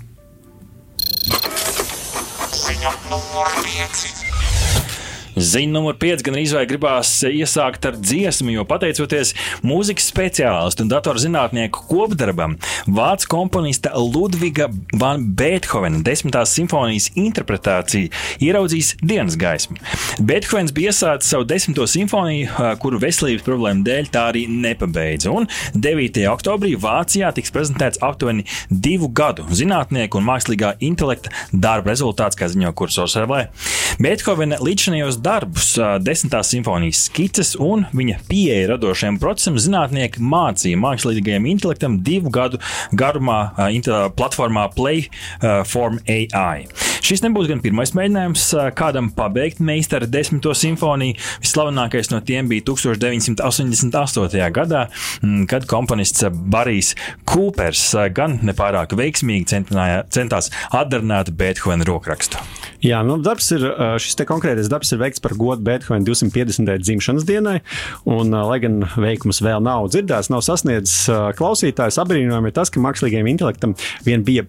Ziņa 2.64 2.94
numur 3.10 3.58
5. 3.60 4.33
Ziņa 5.34 5.72
numur 5.74 5.96
5 5.98 6.22
gan 6.22 6.36
arī 6.38 6.66
gribās 6.70 7.10
iesākt 7.26 7.86
ar 7.88 7.96
dziesmu, 7.98 8.52
jo 8.54 8.64
pateicoties 8.68 9.32
mūzikas 9.66 10.06
speciālistu 10.12 10.84
un 10.84 10.90
datorzinātnieku 10.92 11.82
kopdarbam, 11.90 12.54
vācu 12.86 13.30
komponista 13.32 13.90
Ludviga 13.98 14.68
van 15.00 15.24
Beethovena 15.34 16.04
desmitās 16.06 16.54
simfonijas 16.54 17.10
interpretācija 17.18 18.12
ieraudzīs 18.44 18.92
dienas 19.02 19.34
gaismu. 19.40 19.78
Beethovens 20.22 20.74
bija 20.76 20.92
iesācis 20.92 21.34
savu 21.34 21.48
desmito 21.50 21.86
simfoniju, 21.90 22.52
kuru 22.82 23.02
veselības 23.02 23.42
problēmu 23.46 23.82
dēļ 23.88 24.10
tā 24.14 24.28
arī 24.30 24.44
nepabeidza. 24.50 25.34
Un 25.34 25.48
9. 25.74 26.22
oktobrī 26.30 26.76
Vācijā 26.78 27.32
tiks 27.34 27.50
prezentēts 27.54 28.02
aptuveni 28.06 28.46
divu 28.70 29.10
gadu 29.10 29.48
zinātnieku 29.50 30.20
un 30.20 30.28
mākslīgā 30.30 30.76
intelekta 30.84 31.34
darba 31.50 31.90
rezultāts, 31.90 32.38
kā 32.38 32.46
ziņo 32.52 32.70
kursors 32.78 33.18
RV. 33.24 33.42
Beethovena 34.02 34.56
līdzinājos 34.58 35.20
darbus, 35.22 35.68
desmitās 36.02 36.48
simfonijas 36.50 37.04
skices 37.06 37.52
un 37.62 37.84
viņa 37.94 38.16
pieeja 38.26 38.72
radošajam 38.72 39.20
procesam 39.22 39.58
zinātnieki 39.60 40.22
mācīja 40.22 40.80
mākslīgajam 40.82 41.46
intelektam 41.52 42.00
divu 42.06 42.32
gadu 42.34 42.58
garumā 42.90 43.38
platformā 44.18 44.66
Playform 44.74 46.02
AI. 46.10 46.66
Šis 47.04 47.20
nebūs 47.20 47.50
gan 47.50 47.60
pirmais 47.60 47.90
mēģinājums 47.92 48.42
kādam 48.78 49.10
pabeigt 49.12 49.58
meistara 49.60 50.06
desmito 50.08 50.54
simfoniju. 50.56 51.18
Vislavenākais 51.44 52.08
no 52.08 52.22
tiem 52.24 52.48
bija 52.48 52.64
1988. 52.70 54.40
gadā, 54.56 54.86
kad 55.50 55.66
komponists 55.68 56.24
Barijs 56.32 56.94
Kūpers 57.28 57.82
gan 58.16 58.38
nepārāk 58.48 58.96
veiksmīgi 58.96 59.60
centās 60.16 60.48
atdarināt 60.72 61.34
Beethovena 61.36 61.84
rokrakstu. 61.90 62.40
Jā, 62.84 63.02
nu, 63.04 63.18
darbs 63.20 63.52
ir, 63.52 63.68
šis 64.00 64.16
konkrētais 64.24 64.72
darbs 64.72 64.96
ir 64.96 65.04
veikts 65.04 65.20
par 65.24 65.36
godu 65.36 65.60
Beethovena 65.68 66.08
250. 66.08 66.72
dzimšanas 66.88 67.28
dienai, 67.28 67.58
un, 68.08 68.32
lai 68.32 68.62
gan 68.64 68.80
veikums 68.96 69.44
vēl 69.44 69.60
nav 69.64 69.92
dzirdēts, 69.92 70.32
nav 70.32 70.40
sasniedzis 70.48 71.04
klausītājs, 71.36 72.00
apbrīnojami 72.00 72.48
ir 72.48 72.56
tas, 72.56 72.72
ka 72.72 72.80
mākslīgajam 72.80 73.28
intelektam 73.36 73.76
vien 74.08 74.24
bija 74.24 74.48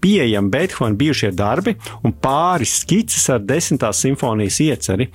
pieejami 0.00 0.50
Beethovena 0.50 0.98
bijušie 1.00 1.30
darbi 1.36 1.76
un 2.06 2.14
pāris 2.14 2.80
skices 2.82 3.28
ar 3.32 3.42
desmitās 3.44 4.00
simfonijas 4.04 4.60
ieceri. 4.64 5.08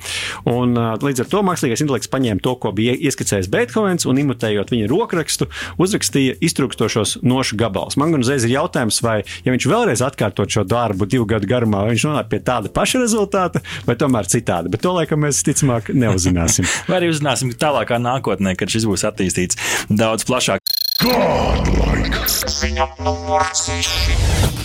Un, 0.50 0.76
līdz 0.76 1.24
ar 1.24 1.30
to 1.32 1.44
mākslīgais 1.46 1.84
intelekts 1.86 2.12
paņēma 2.12 2.44
to, 2.44 2.56
ko 2.62 2.72
bija 2.76 2.96
ieskicējis 2.96 3.50
Beethovens, 3.54 4.08
un 4.10 4.20
imitējot 4.22 4.74
viņa 4.74 4.90
rokrakstu, 4.92 5.50
uzrakstīja 5.82 6.38
iztrukstošos 6.46 7.18
nošu 7.26 7.60
gabalus. 7.60 8.00
Man 8.02 8.16
gan 8.16 8.26
uzreiz 8.26 8.48
ir 8.48 8.56
jautājums, 8.56 9.02
vai 9.06 9.18
ja 9.46 9.56
viņš 9.56 9.70
vēlreiz 9.72 10.04
atkārtot 10.06 10.52
šo 10.52 10.66
darbu 10.68 11.08
divu 11.10 11.28
gadu 11.30 11.50
garumā, 11.50 11.86
vai 11.86 11.96
viņš 11.96 12.08
nonāk 12.10 12.32
pie 12.32 12.42
tāda 12.46 12.72
paša 12.74 13.04
rezultāta, 13.04 13.64
vai 13.88 13.98
tomēr 14.00 14.30
citādi. 14.32 14.72
Bet 14.74 14.86
to 14.86 14.96
laikam 14.96 15.24
mēs 15.26 15.44
ticamāk 15.46 15.94
neuzzināsim. 15.96 16.68
vai 16.90 17.02
arī 17.02 17.12
uzzināsim 17.14 17.54
tālākā 17.60 18.00
nākotnē, 18.02 18.56
kad 18.60 18.72
šis 18.72 18.88
būs 18.90 19.08
attīstīts 19.08 19.60
daudz 19.90 20.28
plašāk. 20.28 20.64
Godlike! 21.04 21.95
Ziņa 22.26 22.86
numur 23.06 23.44
6. 23.54 24.56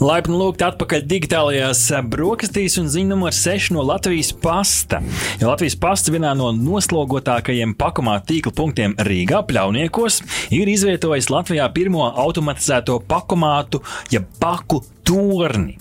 Laipni 0.00 0.36
lūgt 0.38 0.62
atpakaļ 0.64 1.02
digitālajās 1.10 1.82
brokastīs 2.08 2.78
un 2.80 2.88
ziņu 2.88 3.10
numur 3.10 3.34
6 3.36 3.74
no 3.74 3.82
Latvijas 3.84 4.30
pasta. 4.32 5.02
Ja 5.42 5.50
Latvijas 5.50 5.76
pasta 5.76 6.14
vienā 6.14 6.32
no 6.38 6.48
noslogotākajiem 6.56 7.74
pakomā 7.76 8.16
tīkla 8.24 8.54
punktiem 8.56 8.96
Rīgā, 8.96 9.42
Pļauniekos, 9.50 10.22
ir 10.56 10.70
izvietojis 10.72 11.28
Latvijā 11.34 11.68
pirmo 11.74 12.06
automatizēto 12.08 13.02
pakomātu, 13.10 13.82
ja 14.14 14.24
paku 14.40 14.80
torni. 15.08 15.78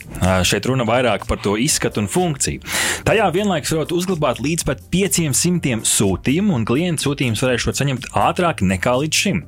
Šeit 0.48 0.66
runa 0.70 0.86
vairāk 0.88 1.28
par 1.28 1.42
to 1.44 1.58
izskatu 1.60 2.02
un 2.02 2.08
funkciju. 2.12 2.64
Tajā 3.08 3.28
vienlaikus 3.36 3.74
varot 3.76 3.92
uzglabāt 3.96 4.40
līdz 4.44 4.64
pat 4.68 4.82
500 4.94 5.84
sūtījumu, 5.88 6.56
un 6.56 6.66
klienta 6.68 7.04
sūtījums 7.04 7.44
varēs 7.44 7.68
saņemt 7.68 8.08
ātrāk 8.18 8.64
nekā 8.66 8.96
līdz 9.04 9.22
šim. 9.24 9.44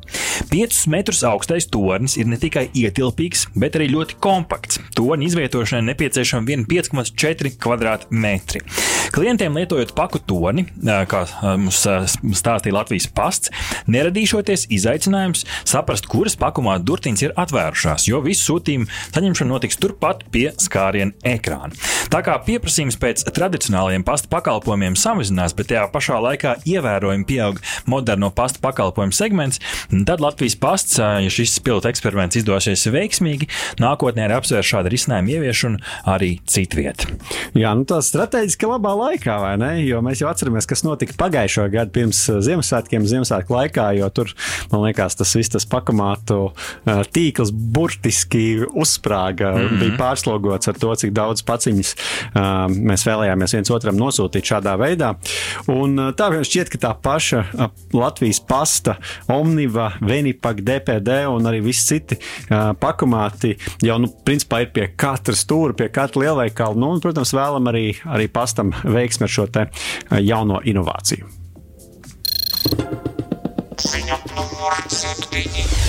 5 0.52 0.82
metrus 0.92 1.24
augstais 1.28 1.68
tornis 1.72 2.18
ir 2.20 2.28
ne 2.30 2.38
tikai 2.40 2.68
ietilpīgs, 2.76 3.48
bet 3.60 3.80
arī 3.80 3.90
ļoti 3.94 4.20
kompakts. 4.24 4.80
Torņa 4.98 5.28
izvietošanai 5.30 5.90
nepieciešama 5.94 6.60
5,4 6.70 7.56
km2. 7.60 8.64
Klientiem 9.16 9.58
lietojot 9.58 9.96
paku 9.98 10.22
torni, 10.22 10.68
kā 10.80 11.24
mums 11.58 11.82
stāstīja 11.82 12.76
Latvijas 12.76 13.08
pasts, 13.16 13.50
neradīšoties 13.90 14.68
izaicinājums 14.76 15.46
saprast, 15.68 16.06
kuras 16.12 16.38
pakumā 16.40 16.78
durtiņas 16.84 17.26
ir 17.26 17.36
atvērušās, 17.40 18.06
jo 18.12 18.22
visu 18.26 18.52
sūtījumu 18.52 18.90
saņemšana 19.16 19.56
notiks 19.70 19.80
turpat 19.80 20.24
pie 20.32 20.50
skāriena 20.58 21.14
ekrāna. 21.24 21.76
Tā 22.10 22.24
kā 22.26 22.38
pieprasījums 22.42 22.98
pēc 22.98 23.22
tradicionālajiem 23.36 24.04
pasta 24.04 24.28
pakalpojumiem 24.32 24.96
samazinās, 24.98 25.54
bet 25.54 25.70
tajā 25.70 25.86
pašā 25.94 26.18
laikā 26.24 26.56
ievērojami 26.66 27.26
pieaug 27.30 27.60
moderno 27.86 28.32
pasta 28.34 28.60
pakalpojumu 28.64 29.14
segments, 29.14 29.60
tad 30.08 30.22
Latvijas 30.24 30.58
pasts, 30.58 30.98
ja 30.98 31.30
šis 31.30 31.60
pilota 31.62 31.92
eksperiments 31.92 32.40
izdosies 32.40 32.88
veiksmīgi, 32.90 33.50
nākotnē 33.80 34.26
ir 34.26 34.34
apsvērts 34.40 34.72
šādu 34.72 34.94
risinājumu 34.94 35.36
ieviešanu 35.36 35.82
arī 36.10 36.40
citviet. 36.50 37.06
Jā, 37.54 37.76
nu 37.78 37.86
tas 37.90 38.10
strateģiski 38.10 38.70
labā 38.70 38.96
laikā, 38.98 39.38
vai 39.44 39.54
ne? 39.62 39.72
Jo 39.86 40.02
mēs 40.06 40.24
jau 40.24 40.32
atceramies, 40.32 40.66
kas 40.70 40.86
notika 40.88 41.14
pagājušo 41.20 41.68
gadu 41.74 41.94
pirms 41.94 42.24
Ziemassvētkiem, 42.48 43.06
Ziemassvētku 43.10 43.54
laikā, 43.54 43.92
jo 44.00 44.10
tur, 44.14 44.34
man 44.74 44.88
liekas, 44.88 45.20
tas 45.20 45.36
viss 45.38 45.54
tas 45.54 45.68
pakamātu 45.70 46.42
tīkls 47.14 47.54
burtiski 47.54 48.66
uzsprāga 48.70 49.54
mm 49.60 49.68
-hmm. 49.68 49.80
bija 49.80 49.98
pārslogots 49.98 50.70
ar 50.70 50.80
to, 50.80 50.96
cik 50.96 51.12
daudz 51.12 51.44
paciņas 51.44 51.96
uh, 51.96 52.42
mēs 52.70 53.06
vēlējāmies 53.08 53.54
viens 53.54 53.72
otram 53.72 53.98
nosūtīt 53.98 54.52
šādā 54.52 54.76
veidā. 54.80 55.16
Un, 55.68 56.00
uh, 56.00 56.14
tā 56.14 56.30
šķiet, 56.44 56.70
ka 56.70 56.78
tā 56.78 56.94
paša 57.02 57.44
uh, 57.54 57.68
Latvijas 57.94 58.40
pasta, 58.40 58.96
Omniva, 59.28 59.92
Venipak, 60.02 60.62
DPD 60.62 61.26
un 61.30 61.46
arī 61.46 61.62
visi 61.64 61.86
citi 61.86 62.16
uh, 62.16 62.74
pakumāti 62.80 63.58
jau, 63.82 63.98
nu, 64.00 64.08
principā 64.26 64.62
ir 64.62 64.72
pie 64.74 64.88
katra 64.96 65.36
stūra, 65.36 65.74
pie 65.74 65.90
katra 65.90 66.22
lielveikala. 66.22 66.76
Nu, 66.76 66.92
un, 66.94 67.00
protams, 67.00 67.34
vēlam 67.34 67.68
arī, 67.72 67.94
arī 68.06 68.28
pastam 68.28 68.74
veiksmi 68.84 69.24
ar 69.24 69.30
šo 69.30 69.48
te 69.48 69.68
jauno 70.22 70.62
inovāciju. 70.64 71.26
Ziņa 73.80 74.18
numur 74.36 74.76
7. 74.92 75.89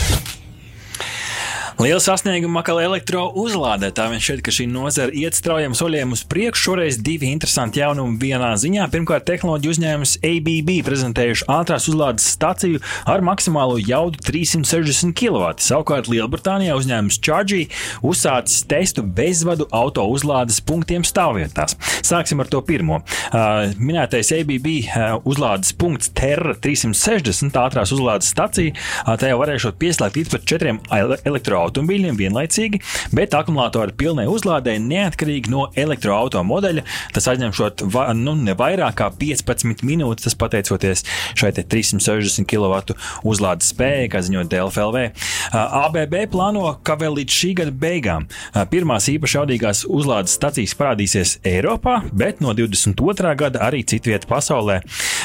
Liela 1.80 1.96
sasnieguma 1.96 2.58
Makala 2.60 2.82
elektro 2.84 3.22
uzlādē. 3.40 3.88
Tā 3.96 4.10
viņš 4.12 4.26
šķiet, 4.26 4.40
ka 4.44 4.52
šī 4.52 4.66
nozara 4.68 5.14
iet 5.16 5.32
straujiem 5.32 5.72
soļiem 5.72 6.10
uz 6.12 6.20
priekšu. 6.28 6.60
Šoreiz 6.60 6.98
divi 7.00 7.30
interesanti 7.32 7.80
jaunumi 7.80 8.18
vienā 8.20 8.50
ziņā. 8.60 8.84
Pirmkārt, 8.92 9.24
tehnoloģiju 9.30 9.72
uzņēmums 9.72 10.12
ABB 10.20 10.68
prezentējuši 10.84 11.46
ātrās 11.48 11.86
uzlādes 11.88 12.26
staciju 12.34 12.82
ar 13.08 13.24
maksimālo 13.24 13.78
jaudu 13.80 14.20
360 14.26 15.16
kW. 15.16 15.54
Savukārt 15.64 16.10
Lielbritānijā 16.12 16.76
uzņēmums 16.76 17.16
Chargy 17.24 17.70
uzsācis 18.04 18.66
testu 18.68 19.00
bezvadu 19.00 19.64
auto 19.72 20.04
uzlādes 20.12 20.60
punktiem 20.60 21.00
stāvvietās. 21.08 21.78
Sāksim 22.04 22.44
ar 22.44 22.52
to 22.52 22.60
pirmo. 22.60 23.00
Uh, 23.32 23.72
minētais 23.80 24.34
ABB 24.36 24.68
uh, 24.82 25.16
uzlādes 25.24 25.72
punkts 25.80 26.12
Terra 26.12 26.52
360 26.60 27.56
ātrās 27.64 27.96
uzlādes 27.96 28.28
stacija. 28.36 28.76
Uh, 28.76 29.16
tajā 29.16 29.40
varēšot 29.40 29.80
pieslēgt 29.80 30.20
līdz 30.20 30.36
pat 30.36 30.48
četriem 30.52 30.84
elektroautoriem 30.92 31.69
automobīļiem 31.70 32.18
vienlaicīgi, 32.20 32.82
bet 33.16 33.34
akumulātori 33.38 33.94
pilnai 33.96 34.26
uzlādē 34.30 34.76
neatkarīgi 34.82 35.52
no 35.52 35.68
elektroautorāta 35.78 36.44
modeļa. 36.46 36.84
Tas 37.14 37.28
aizņemšot 37.32 37.86
va, 37.94 38.08
nu, 38.16 38.34
ne 38.38 38.54
vairāk 38.58 38.98
kā 39.00 39.08
15 39.20 39.84
minūtes, 39.86 40.26
tas 40.28 40.36
pateicoties 40.38 41.04
šai 41.38 41.52
360 41.60 42.48
kW 42.50 42.96
uzlādes 43.28 43.70
spējai, 43.72 44.08
kā 44.12 44.22
ziņo 44.24 44.44
DLFLV. 44.50 45.06
ABB 45.54 46.16
plāno, 46.32 46.66
ka 46.86 46.96
vēl 47.00 47.20
līdz 47.20 47.36
šī 47.40 47.52
gada 47.60 47.74
beigām 47.74 48.26
pirmās 48.72 49.08
īpaši 49.12 49.38
jaudīgās 49.38 49.84
uzlādes 49.88 50.34
stacijas 50.38 50.76
parādīsies 50.78 51.36
Eiropā, 51.46 52.00
bet 52.12 52.42
no 52.44 52.54
22. 52.56 53.34
gada 53.38 53.62
arī 53.66 53.82
citvietā 53.86 54.28
pasaulē. 54.30 54.80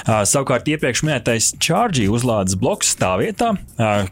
Savukārt 0.06 0.68
iepriekš 0.72 1.04
minētais 1.06 1.52
Chargy 1.62 2.08
uzlādes 2.12 2.58
bloks 2.60 2.94
stāvvietā, 2.96 3.54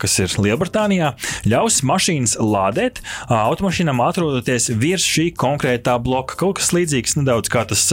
kas 0.02 0.18
ir 0.24 0.34
Lielbritānijā, 0.44 1.14
ļaus 1.50 1.82
mašīnu 1.88 2.23
mašīnas 2.24 2.38
lādēt 2.40 3.02
automašīnām, 3.28 4.00
atrodoties 4.04 4.70
virs 4.80 5.04
šī 5.04 5.34
konkrētā 5.36 5.98
bloka. 6.02 6.36
Kaut 6.40 6.60
kas 6.60 6.72
līdzīgs 6.74 7.18
nedaudz 7.20 7.50
kā 7.52 7.66
tas 7.68 7.84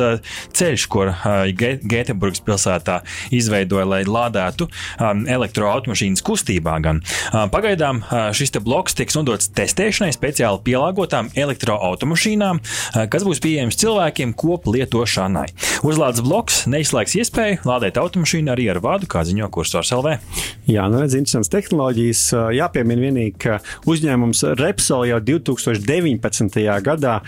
ceļš, 0.54 0.86
ko 0.90 1.10
Gēteburgas 1.56 2.42
pilsētā 2.44 3.02
izveidoja, 3.34 3.86
lai 3.86 4.04
lādētu 4.04 4.68
elektroautomašīnas 5.00 6.22
kustībā. 6.22 6.78
Gan. 6.80 7.02
Pagaidām 7.50 8.02
šis 8.32 8.54
bloks 8.62 8.94
tiks 8.94 9.16
nodots 9.18 9.50
testēšanai 9.56 10.12
speciāli 10.14 10.62
pielāgotām 10.64 11.30
elektroautomašīnām, 11.34 12.60
kas 13.10 13.26
būs 13.26 13.42
pieejams 13.42 13.78
cilvēkiem 13.80 14.34
koplietošanai. 14.38 15.48
Uzlādes 15.86 16.22
bloks 16.24 16.66
neizslēgs 16.70 17.16
iespēju 17.20 17.64
lādēt 17.66 17.98
automašīnu 18.00 18.54
arī 18.54 18.68
ar 18.70 18.82
vadu, 18.84 19.08
kā 19.10 19.24
ziņo 19.26 19.50
kursors 19.52 19.92
LV. 19.96 20.18
Jā, 20.70 20.86
nu 20.92 21.00
redz, 21.02 21.16
interesants 21.18 21.50
tehnoloģijas. 21.52 22.22
Jāpiemina 22.54 23.06
vienīgi, 23.08 23.36
ka 23.40 23.58
uzņēmums 23.90 24.19
uzņēmums 24.20 24.42
Repsol 24.60 25.06
jau 25.08 25.18
2019. 25.20 26.60
gadā 26.84 27.20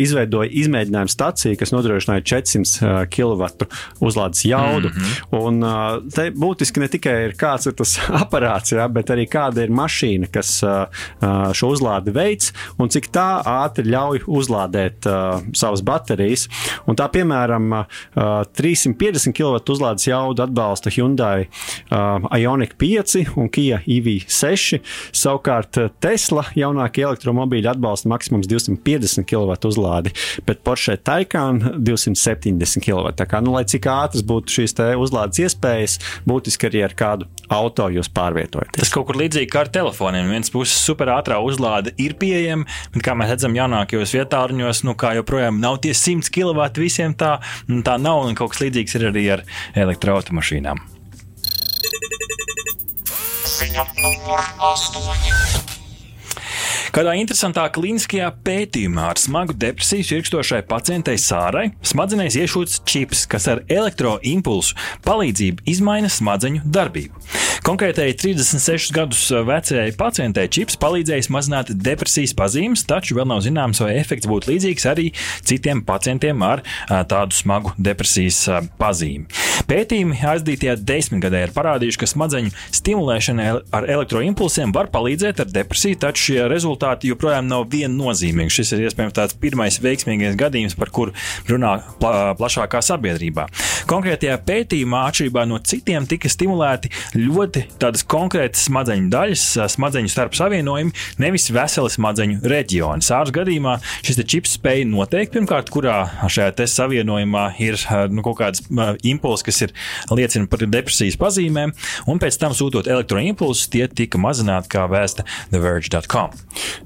izveidoja 0.00 0.50
izmēģinājumu 0.50 1.12
staciju, 1.12 1.58
kas 1.58 1.72
nodrošināja 1.72 2.24
400 2.24 3.06
kW 3.12 3.68
uzlādes 4.00 4.44
jaudu. 4.44 4.88
Mm 4.88 4.94
-hmm. 4.94 5.44
Un 5.44 6.10
te 6.10 6.30
būtiski 6.30 6.80
ne 6.80 6.88
tikai 6.88 7.24
ir 7.28 7.34
kāds 7.34 7.66
ir 7.66 7.74
tas 7.74 7.98
aparāts, 8.22 8.72
jā, 8.72 8.88
bet 8.88 9.10
arī 9.10 9.26
kāda 9.28 9.64
ir 9.64 9.70
mašīna, 9.70 10.30
kas 10.30 10.62
šo 11.52 11.68
uzlādi 11.68 12.12
veids 12.12 12.52
un 12.78 12.88
cik 12.88 13.10
tā 13.12 13.42
ātri 13.44 13.84
ļauj 13.84 14.24
uzlādēt 14.26 15.06
savas 15.54 15.82
baterijas. 15.82 16.48
Un 16.86 16.96
tā 16.96 17.08
piemēram, 17.08 17.72
uh, 17.72 18.44
350 18.56 19.32
kW 19.32 19.72
uzlādes 19.72 20.06
jaudu 20.06 20.42
atbalsta 20.42 20.90
Hyundai 20.90 21.48
Ioniq 21.90 22.74
5 22.78 23.36
un 23.36 23.48
Kia 23.48 23.80
EV6. 23.86 24.80
Savukārt 25.12 25.78
Tesla 26.14 26.44
jaunākie 26.54 27.02
elektromobīļi 27.02 27.66
atbalsta 27.72 28.06
maksimums 28.12 28.46
250 28.46 29.26
kW 29.26 29.56
uzlādi, 29.66 30.12
bet 30.46 30.60
Porsche 30.66 30.94
Taycan 30.94 31.58
270 31.82 32.84
kW. 32.84 33.10
Tā 33.18 33.26
kā, 33.26 33.40
nu, 33.42 33.50
lai 33.56 33.64
cik 33.66 33.88
ātras 33.90 34.22
būtu 34.26 34.60
šīs 34.60 34.76
uzlādes 35.02 35.42
iespējas, 35.42 35.96
būtiski 36.28 36.68
arī 36.70 36.84
ar 36.86 36.94
kādu 36.94 37.26
auto 37.50 37.88
jūs 37.90 38.12
pārvietojaties. 38.14 38.84
Tas 38.84 38.94
kaut 38.94 39.08
kur 39.08 39.18
līdzīgi 39.18 39.50
kā 39.50 39.64
ar 39.64 39.72
telefoniem. 39.74 40.30
Viens 40.30 40.54
puses 40.54 40.78
super 40.78 41.10
ātrā 41.16 41.40
uzlāde 41.42 41.96
ir 41.98 42.14
pieejama, 42.20 42.68
bet 42.94 43.02
kā 43.02 43.18
mēs 43.18 43.34
redzam, 43.34 43.58
jaunākajos 43.58 44.14
vietāruņos, 44.14 44.84
nu 44.86 44.94
kā 44.94 45.16
joprojām 45.18 45.58
nav 45.64 45.80
tie 45.82 45.96
100 45.98 46.30
kW 46.30 46.70
visiem 46.78 47.18
tā, 47.18 47.40
tā 47.66 47.98
nav, 47.98 48.22
un 48.28 48.38
kaut 48.38 48.54
kas 48.54 48.62
līdzīgs 48.68 48.98
ir 49.00 49.10
arī 49.10 49.26
ar 49.34 49.46
elektroautomašīnām. 49.82 50.86
Ziņa 53.54 53.90
numur 53.98 54.50
8. 54.70 55.63
Kādā 56.94 57.16
interesantā 57.18 57.64
klīniskajā 57.74 58.28
pētījumā 58.46 59.08
ar 59.10 59.18
smagu 59.18 59.56
depresiju 59.58 60.06
sirkstošai 60.06 60.60
pacientei 60.68 61.18
Sārai 61.18 61.64
smadzenēs 61.82 62.36
iešūts 62.38 62.84
čips, 62.86 63.24
kas 63.26 63.48
ar 63.50 63.64
elektroimpulsu 63.66 64.78
palīdzību 65.02 65.66
izmaina 65.74 66.12
smadzeņu 66.14 66.62
darbību. 66.76 67.24
Konkrētai 67.62 68.10
36 68.18 68.90
gadus 68.94 69.22
vecajai 69.46 69.92
pacientei 69.98 70.48
čips 70.50 70.78
palīdzējis 70.82 71.30
mazināt 71.30 71.70
depresijas 71.70 72.34
pazīmes, 72.36 72.82
taču 72.88 73.14
vēl 73.18 73.28
nav 73.30 73.44
zināms, 73.44 73.78
vai 73.84 73.94
efekts 74.00 74.26
būtu 74.30 74.50
līdzīgs 74.50 74.86
arī 74.90 75.10
citiem 75.46 75.84
pacientiem 75.86 76.42
ar 76.42 76.64
tādu 76.88 77.36
smagu 77.36 77.74
depresijas 77.78 78.40
pazīmi. 78.80 79.28
Pētījumi 79.68 80.18
aizdītajā 80.34 80.74
desmitgadē 80.82 81.44
ir 81.46 81.54
parādījuši, 81.54 82.00
ka 82.00 82.08
smadzeņu 82.10 82.50
stimulēšana 82.74 83.46
ar 83.76 83.86
elektroimpulsiem 83.94 84.74
var 84.74 84.90
palīdzēt 84.92 85.44
ar 85.44 85.52
depresiju, 85.54 86.00
taču 86.02 86.24
šie 86.28 86.40
rezultāti 86.50 87.12
joprojām 87.12 87.46
nav 87.48 87.68
viennozīmīgi. 87.72 88.52
Šis 88.58 88.74
ir 88.74 88.84
iespējams 88.88 89.16
tāds 89.16 89.38
pirmais 89.40 89.78
veiksmīgais 89.84 90.36
gadījums, 90.40 90.76
par 90.78 90.90
kuru 90.94 91.14
runā 91.48 91.76
pla 92.00 92.34
plašākā 92.38 92.82
sabiedrībā. 92.84 93.46
Konkrētajā 93.88 94.36
pētījumā, 94.48 95.04
atšķirībā 95.10 95.44
no 95.48 95.60
citiem, 95.62 96.08
tika 96.08 96.28
stimulēti 96.32 96.90
ļoti 97.14 97.43
tādas 97.52 98.04
konkrētas 98.08 98.66
smadzeņu 98.68 99.10
daļas, 99.12 99.44
smadzeņu 99.74 100.12
starp 100.12 100.36
savienojumi, 100.38 100.94
nevis 101.22 101.50
veseli 101.54 101.92
smadzeņu 101.92 102.40
reģioni. 102.50 103.04
Sārs 103.04 103.32
gadījumā 103.34 103.76
šis 104.04 104.20
čips 104.24 104.56
spēja 104.58 104.86
noteikt, 104.88 105.34
pirmkārt, 105.34 105.70
kurā 105.74 105.98
šajā 106.24 106.66
savienojumā 106.70 107.44
ir 107.62 107.78
nu, 108.12 108.24
kaut 108.24 108.38
kāds 108.40 108.64
impulss, 109.06 109.44
kas 109.46 109.60
ir 109.66 109.74
liecina 110.12 110.48
par 110.50 110.64
depresijas 110.64 111.18
pazīmēm, 111.20 111.74
un 112.10 112.22
pēc 112.22 112.38
tam 112.40 112.54
sūtot 112.56 112.88
elektroimpulsus, 112.90 113.68
tie 113.72 113.86
tika 113.90 114.20
mazināti, 114.20 114.70
kā 114.74 114.86
vēsta 114.90 115.26
TheVerge.com. 115.52 116.34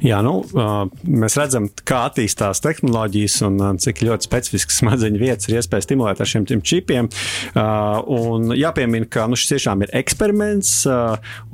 Jā, 0.05 0.21
nu, 0.25 0.41
mēs 1.05 1.39
redzam, 1.39 1.69
kā 1.89 2.05
attīstās 2.09 2.63
tehnoloģijas 2.65 3.41
un 3.47 3.61
cik 3.83 4.03
ļoti 4.07 4.29
specifiskas 4.29 4.81
smadzeņu 4.83 5.21
vietas 5.21 5.49
ir 5.51 5.59
iespēja 5.61 5.87
stimulēt 5.87 6.23
ar 6.23 6.31
šiem 6.31 6.47
čipiem. 6.49 7.11
Un 7.55 8.53
jāpiemina, 8.57 9.09
ka 9.11 9.27
nu, 9.31 9.39
šis 9.39 9.55
tiešām 9.55 9.85
ir 9.87 9.95
eksperiments, 10.01 10.48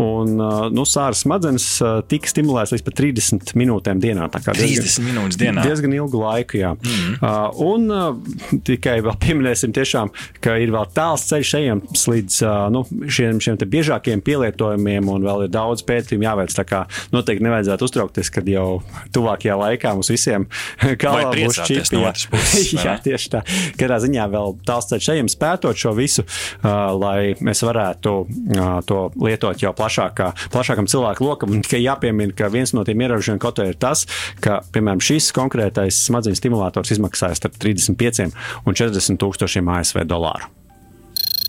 un 0.01 0.35
nu, 0.75 0.87
sāras 0.89 1.25
smadzenes 1.25 1.67
tika 2.11 2.31
stimulēts 2.31 2.75
līdz 2.75 2.85
pat 2.87 2.99
30 3.01 3.55
minūtēm 3.59 4.03
dienā. 4.03 4.29
30 4.33 4.61
diezgan, 4.61 5.09
minūtes 5.09 5.41
dienā. 5.41 5.65
Diezgan 5.67 5.97
ilgu 5.97 6.21
laiku, 6.21 6.59
jā. 6.61 6.75
Mm 6.75 7.19
-hmm. 7.21 7.63
Un 7.65 8.61
tikai 8.65 9.01
vēl 9.05 9.17
pieminēsim 9.21 9.73
tiešām, 9.73 10.11
ka 10.41 10.57
ir 10.59 10.73
vēl 10.75 10.87
tāls 10.95 11.27
ceļš 11.31 11.55
ejams 11.61 12.07
līdz 12.09 12.41
nu, 12.75 12.85
šiem, 13.09 13.41
šiem 13.41 13.59
biežākiem 13.59 14.21
pielietojumiem, 14.25 15.09
un 15.09 15.23
vēl 15.23 15.47
ir 15.47 15.53
daudz 15.55 15.85
pētījumu 15.87 16.27
jāveic. 16.27 16.55
Tā 16.55 16.65
kā 16.69 16.85
noteikti 17.13 17.45
nevajadzētu 17.45 17.89
uztraukties, 17.89 18.31
kad 18.35 18.49
jau 18.49 18.83
tuvākajā 19.15 19.57
laikā 19.59 19.95
mums 19.97 20.11
visiem 20.13 20.47
galvā 21.03 21.33
būs 21.35 21.61
čipi. 21.67 22.01
Jā. 22.03 22.13
jā, 22.87 22.97
tieši 23.05 23.33
tā. 23.35 23.43
Katrā 23.79 24.01
ziņā 24.03 24.27
vēl 24.33 24.57
tāls 24.67 24.89
ceļš 24.91 25.11
ejams 25.17 25.39
pētot 25.41 25.79
šo 25.79 25.95
visu, 25.97 26.25
uh, 26.25 26.93
lai 26.99 27.35
mēs 27.45 27.65
varētu 27.67 28.15
uh, 28.25 28.79
to 28.89 29.09
lietot 29.21 29.63
jau 29.63 29.73
plašākā, 29.77 30.31
plašākam 30.55 30.89
cilvēku 30.91 31.27
lokam. 31.27 31.55
Un 31.55 31.65
tikai 31.65 31.83
jāpiemina, 31.85 32.35
ka 32.37 32.51
viens 32.53 32.75
no 32.77 32.85
tiem 32.87 33.05
ierobežojumiem 33.05 33.43
kaut 33.43 33.59
kā 33.61 33.69
ir 33.71 33.81
tas, 33.81 34.07
ka, 34.45 34.61
piemēram, 34.75 35.03
šis 35.05 35.33
konkrētais 35.37 36.05
smadzeņu 36.09 36.41
stimulators 36.41 36.95
izmaksājas 36.97 37.43
starp 37.43 37.59
35 37.63 38.31
un 38.65 38.79
40 38.79 39.21
tūkstošiem 39.21 39.75
ASV 39.79 40.05
dolāru. 40.09 40.51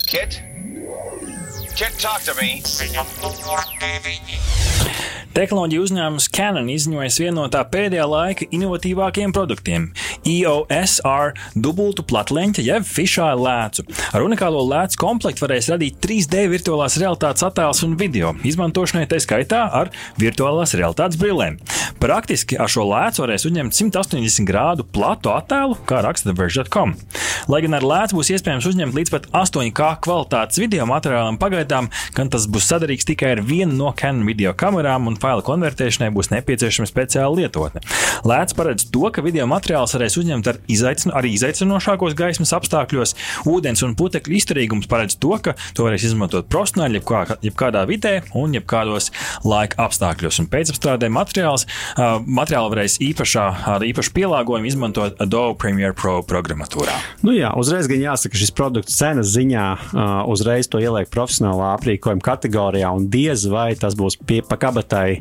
Kit? 0.06 0.40
Kit, 1.76 1.92
talk 2.00 2.22
to 2.24 2.32
me. 2.40 2.62
Tehnoloģija 5.36 5.82
uzņēmums 5.84 6.30
Canon 6.32 6.68
izņojas 6.72 7.18
vienu 7.20 7.42
no 7.42 7.42
tā 7.52 7.60
pēdējā 7.68 8.04
laika 8.08 8.46
inovatīvākajiem 8.56 9.34
produktiem- 9.36 9.90
EOS 10.32 10.94
R 11.04 11.34
dubultu 11.52 12.00
platleņķa 12.08 12.64
jeb 12.64 12.86
fišālu 12.88 13.44
lēcu. 13.44 13.84
Ar 14.16 14.24
unikālo 14.24 14.62
lēcu 14.64 14.96
komplektu 14.96 15.44
varēs 15.44 15.68
radīt 15.68 16.00
3D 16.00 16.46
virtuālās 16.48 16.96
realitātes 16.96 17.44
attēlus 17.44 17.84
un 17.84 17.98
video, 18.00 18.32
izmantošanai 18.32 19.04
tā 19.10 19.20
skaitā 19.20 19.68
ar 19.70 19.90
virtuālās 20.16 20.72
realitātes 20.72 21.20
brillēm. 21.20 21.60
Praktiski 22.00 22.56
ar 22.56 22.72
šo 22.72 22.88
lēcu 22.88 23.26
varēs 23.26 23.44
uzņemt 23.44 23.76
180 23.76 24.48
grādu 24.48 24.88
platu 24.88 25.28
attēlu, 25.36 25.76
kā 25.84 26.00
raksta 26.00 26.32
Verge.com. 26.32 26.96
Lai 27.48 27.60
gan 27.60 27.74
ar 27.74 27.82
lēcu 27.82 28.16
būs 28.16 28.32
iespējams 28.32 28.66
uzņemt 28.72 28.94
līdz 28.94 29.10
pat 29.10 29.28
8K 29.32 30.00
kvalitātes 30.00 30.56
video 30.56 30.86
materiālam, 30.86 31.36
pagaidām 31.36 31.65
gan 32.16 32.30
tas 32.32 32.46
būs 32.50 32.68
sadarīgs 32.70 33.06
tikai 33.08 33.34
ar 33.36 33.42
vienu 33.46 33.74
no 33.76 33.92
Canon 33.96 34.26
video 34.28 34.52
kamerām 34.56 35.10
un 35.10 35.18
failu 35.20 35.44
konvertēšanai 35.46 36.12
būs 36.14 36.32
nepieciešama 36.32 36.88
speciāla 36.90 37.42
lietotne. 37.42 37.82
Lēts 38.26 38.56
paredz 38.56 38.86
to, 38.92 39.04
ka 39.12 39.24
video 39.24 39.46
materiāls 39.50 39.94
varēs 39.96 40.18
uzņemt 40.20 40.50
ar 40.50 40.60
izaicin 40.72 41.14
arī 41.16 41.34
izaicinošākos 41.36 42.16
gaismas 42.18 42.54
apstākļos. 42.56 43.14
Ūdens 43.50 43.84
un 43.86 43.94
putekļu 43.98 44.38
izturīgums 44.38 44.88
paredz 44.90 45.18
to, 45.20 45.34
ka 45.42 45.56
to 45.76 45.86
varēs 45.86 46.06
izmantot 46.08 46.48
profesionāli 46.52 47.00
jebkā, 47.00 47.38
jebkādā 47.44 47.84
vidē 47.88 48.14
un 48.36 48.56
jebkādos 48.56 49.10
laika 49.46 49.86
apstākļos. 49.86 50.40
Un 50.42 50.50
pēcapstrādē 50.52 51.10
materiāls, 51.12 51.66
uh, 51.96 52.18
materiālu 52.24 52.72
varēs 52.74 52.98
īpašā, 53.04 53.46
ar 53.76 53.86
īpašu 53.86 54.14
pielāgojumu 54.16 54.70
izmantot 54.70 55.20
Adobe 55.22 55.58
Premiere 55.60 55.96
Pro 55.96 56.18
programmatūrā. 56.26 56.96
Nu 57.26 57.34
jā, 57.36 57.52
uzreiz 57.58 57.88
gan 57.90 58.02
jāsaka, 58.02 58.38
šis 58.38 58.54
produkts 58.56 58.96
cenas 58.98 59.32
ziņā 59.34 59.66
uh, 59.76 60.04
uzreiz 60.30 60.70
to 60.70 60.80
ieliek 60.82 61.10
profesionālā 61.56 61.74
aprīkojuma 61.76 62.22
kategorijā, 62.24 62.90
un 62.94 63.08
diez 63.10 63.46
vai 63.48 63.74
tas 63.76 63.94
būs 63.96 64.18
pie 64.26 64.42
pa 64.42 64.56
kabatai 64.56 65.18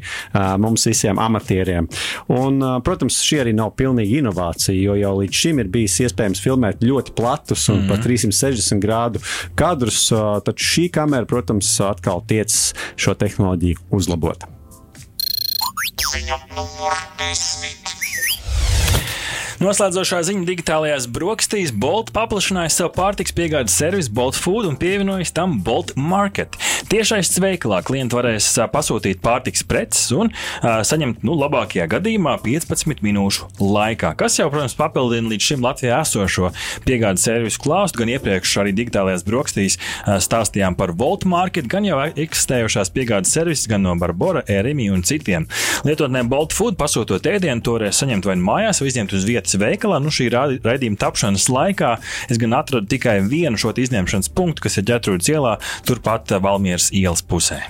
mums 0.60 0.86
visiem 0.86 1.20
amatieriem. 1.20 1.88
Un, 2.30 2.60
protams, 2.84 3.22
šī 3.24 3.42
arī 3.44 3.54
nav 3.56 3.76
pilnīga 3.76 4.22
inovācija, 4.22 4.76
jo 4.76 4.96
jau 4.96 5.14
līdz 5.22 5.42
šim 5.42 5.60
ir 5.60 5.70
bijis 5.70 6.00
iespējams 6.06 6.42
filmēt 6.44 6.84
ļoti 6.84 7.16
platus 7.16 7.70
un 7.70 7.80
mm 7.80 7.82
-hmm. 7.82 7.90
pat 7.90 8.06
360 8.06 8.82
grādu 8.82 9.22
kadrus, 9.56 10.10
taču 10.46 10.66
šī 10.66 10.90
kamera, 10.92 11.26
protams, 11.26 11.80
atkal 11.82 12.24
tiec 12.28 12.74
šo 12.96 13.14
tehnoloģiju 13.14 13.78
uzlabot. 13.92 14.46
Ziņa 16.16 16.38
numur 16.56 16.96
desmit. 17.20 18.05
Noslēdzošā 19.56 20.18
ziņa 20.28 20.44
digitālajās 20.50 21.06
brokastīs 21.16 21.70
Bolt 21.72 22.10
paplašināja 22.16 22.74
savu 22.74 22.90
pārtiks 22.98 23.32
piegādes 23.36 23.76
servisu 23.80 24.12
Bolt 24.12 24.36
Food 24.36 24.68
un 24.68 24.76
pievienojas 24.76 25.32
tam 25.36 25.54
Bolt 25.64 25.94
Market. 25.96 26.58
Tiešais 26.92 27.32
veikalā 27.40 27.80
klienti 27.88 28.18
varēs 28.18 28.50
pasūtīt 28.74 29.22
pārtiks 29.24 29.64
preces 29.64 30.10
un 30.12 30.28
uh, 30.28 30.82
saņemt, 30.84 31.24
nu, 31.24 31.38
labākajā 31.40 31.86
gadījumā 31.94 32.34
15 32.44 33.00
minūšu 33.06 33.48
laikā, 33.62 34.12
kas 34.20 34.36
jau, 34.42 34.50
protams, 34.52 34.76
papildina 34.76 35.32
līdz 35.32 35.48
šim 35.48 35.64
Latvijā 35.64 36.02
esošo 36.04 36.52
piegādes 36.84 37.24
servisu 37.24 37.64
klāstu. 37.64 38.04
Gan 38.04 38.12
iepriekš 38.12 38.58
arī 38.60 38.76
digitālajās 38.76 39.24
brokastīs 39.24 39.80
uh, 39.80 40.18
stāstījām 40.20 40.76
par 40.76 40.92
Bolt 41.00 41.24
Market, 41.32 41.72
gan 41.72 41.88
jau 41.88 42.02
eksistējošās 42.12 42.92
piegādes 42.92 43.32
servisus, 43.32 43.70
gan 43.72 43.88
no 43.88 43.96
Barbora, 44.04 44.44
Erimi 44.52 44.92
un 44.92 45.08
citiem. 45.08 45.48
Lietotnēm 45.88 46.28
Bolt 46.28 46.52
Food 46.58 46.76
pasūtot 46.82 47.32
ēdienu, 47.32 47.64
to 47.64 47.80
varēs 47.80 48.04
saņemt 48.04 48.28
vai 48.28 48.36
nu 48.36 48.50
mājās, 48.52 48.84
vai 48.84 48.92
izņemt 48.92 49.16
uz 49.16 49.26
vietas 49.26 49.45
vietas 49.46 49.60
veikalā. 49.62 50.02
Nu, 50.02 50.10
šī 50.10 50.30
raidījuma 50.34 50.98
tapšanas 51.00 51.48
laikā 51.50 51.96
es 52.30 52.40
gan 52.42 52.54
atradu 52.58 52.88
tikai 52.90 53.22
vienu 53.30 53.58
šo 53.58 53.74
izņemšanas 53.78 54.32
punktu, 54.34 54.66
kas 54.66 54.78
ir 54.78 54.88
ģetrūdas 54.90 55.30
ielā, 55.30 55.58
turpat 55.86 56.34
Valmieras 56.42 56.92
ielas 56.92 57.22
pusē. 57.22 57.62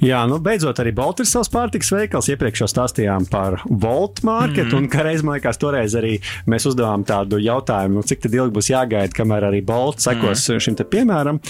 Jā, 0.00 0.22
nu 0.30 0.38
beidzot 0.40 0.78
arī 0.80 0.92
Bolts 0.96 1.24
ir 1.24 1.28
savs 1.28 1.50
pārtiks 1.52 1.90
veikals. 1.92 2.30
Iepriekš 2.32 2.64
jau 2.64 2.68
stāstījām 2.70 3.26
par 3.30 3.60
Volt 3.68 4.22
marketu, 4.26 4.72
mm 4.74 4.78
un 4.80 4.86
kādreiz, 4.88 5.24
man 5.26 5.36
liekas, 5.36 5.58
toreiz 5.60 5.94
arī 5.98 6.14
mēs 6.48 6.64
uzdevām 6.70 7.02
tādu 7.04 7.40
jautājumu, 7.42 8.00
nu, 8.00 8.04
cik 8.06 8.24
ilgi 8.30 8.54
būs 8.56 8.70
jāgaida, 8.72 9.12
kamēr 9.16 9.50
arī 9.50 9.60
Bolts 9.66 10.06
sekos 10.08 10.46
mm 10.48 10.64
šim 10.64 10.78
piemēram. 10.80 11.40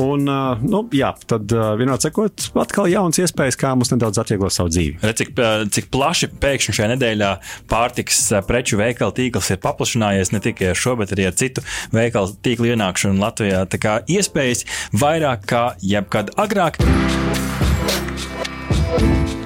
Un, 0.00 0.28
nu, 0.64 0.82
jā, 0.92 1.12
tad 1.30 1.52
vienot 1.78 2.04
sakot, 2.04 2.48
atkal 2.60 2.90
jauns 2.92 3.20
iespējas, 3.22 3.58
kā 3.60 3.72
mums 3.76 3.92
nedaudz 3.94 4.20
atvieglot 4.20 4.54
savu 4.54 4.72
dzīvi. 4.74 4.98
Redz, 5.04 5.22
cik, 5.22 5.32
cik 5.74 5.88
plaši 5.94 6.30
pēkšņi 6.42 6.76
šajā 6.78 6.90
nedēļā 6.94 7.30
pārtiks 7.70 8.20
preču 8.48 8.80
veikalu 8.80 9.16
tīkls 9.16 9.52
ir 9.54 9.62
paplašinājies 9.64 10.34
ne 10.34 10.42
tikai 10.44 10.72
ar 10.74 10.80
šo, 10.84 10.96
bet 11.00 11.14
arī 11.16 11.28
ar 11.30 11.38
citu 11.40 11.64
veikalu 11.94 12.36
tīklu 12.44 12.74
ienākšanu 12.74 13.22
Latvijā. 13.22 13.64
Tā 13.70 13.80
kā 13.80 13.98
iespējas 14.10 14.66
vairāk 15.00 15.48
kā 15.50 15.66
jebkad 15.94 16.34
agrāk. 16.40 16.82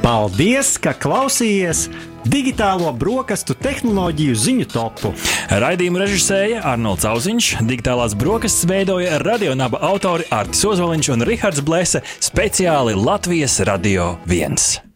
Paldies, 0.02 0.76
ka 0.82 0.94
klausījāties! 0.94 1.88
Digitālo 2.28 2.90
brokastu 2.92 3.54
tehnoloģiju 3.56 4.34
ziņu 4.37 4.66
topu. 4.68 5.12
Raidījumu 5.62 6.02
režisēja 6.02 6.64
Arnolds 6.74 7.06
Zauziņš, 7.06 7.52
digitālās 7.70 8.16
brokastis 8.18 8.68
veidoja 8.68 9.20
radionāba 9.22 9.80
autori 9.88 10.28
Artis 10.34 10.66
Ozoliņš 10.68 11.14
un 11.14 11.24
Rihards 11.30 11.64
Blēse 11.64 12.02
speciāli 12.20 12.98
Latvijas 12.98 13.62
Radio 13.70 14.16
1. 14.28 14.88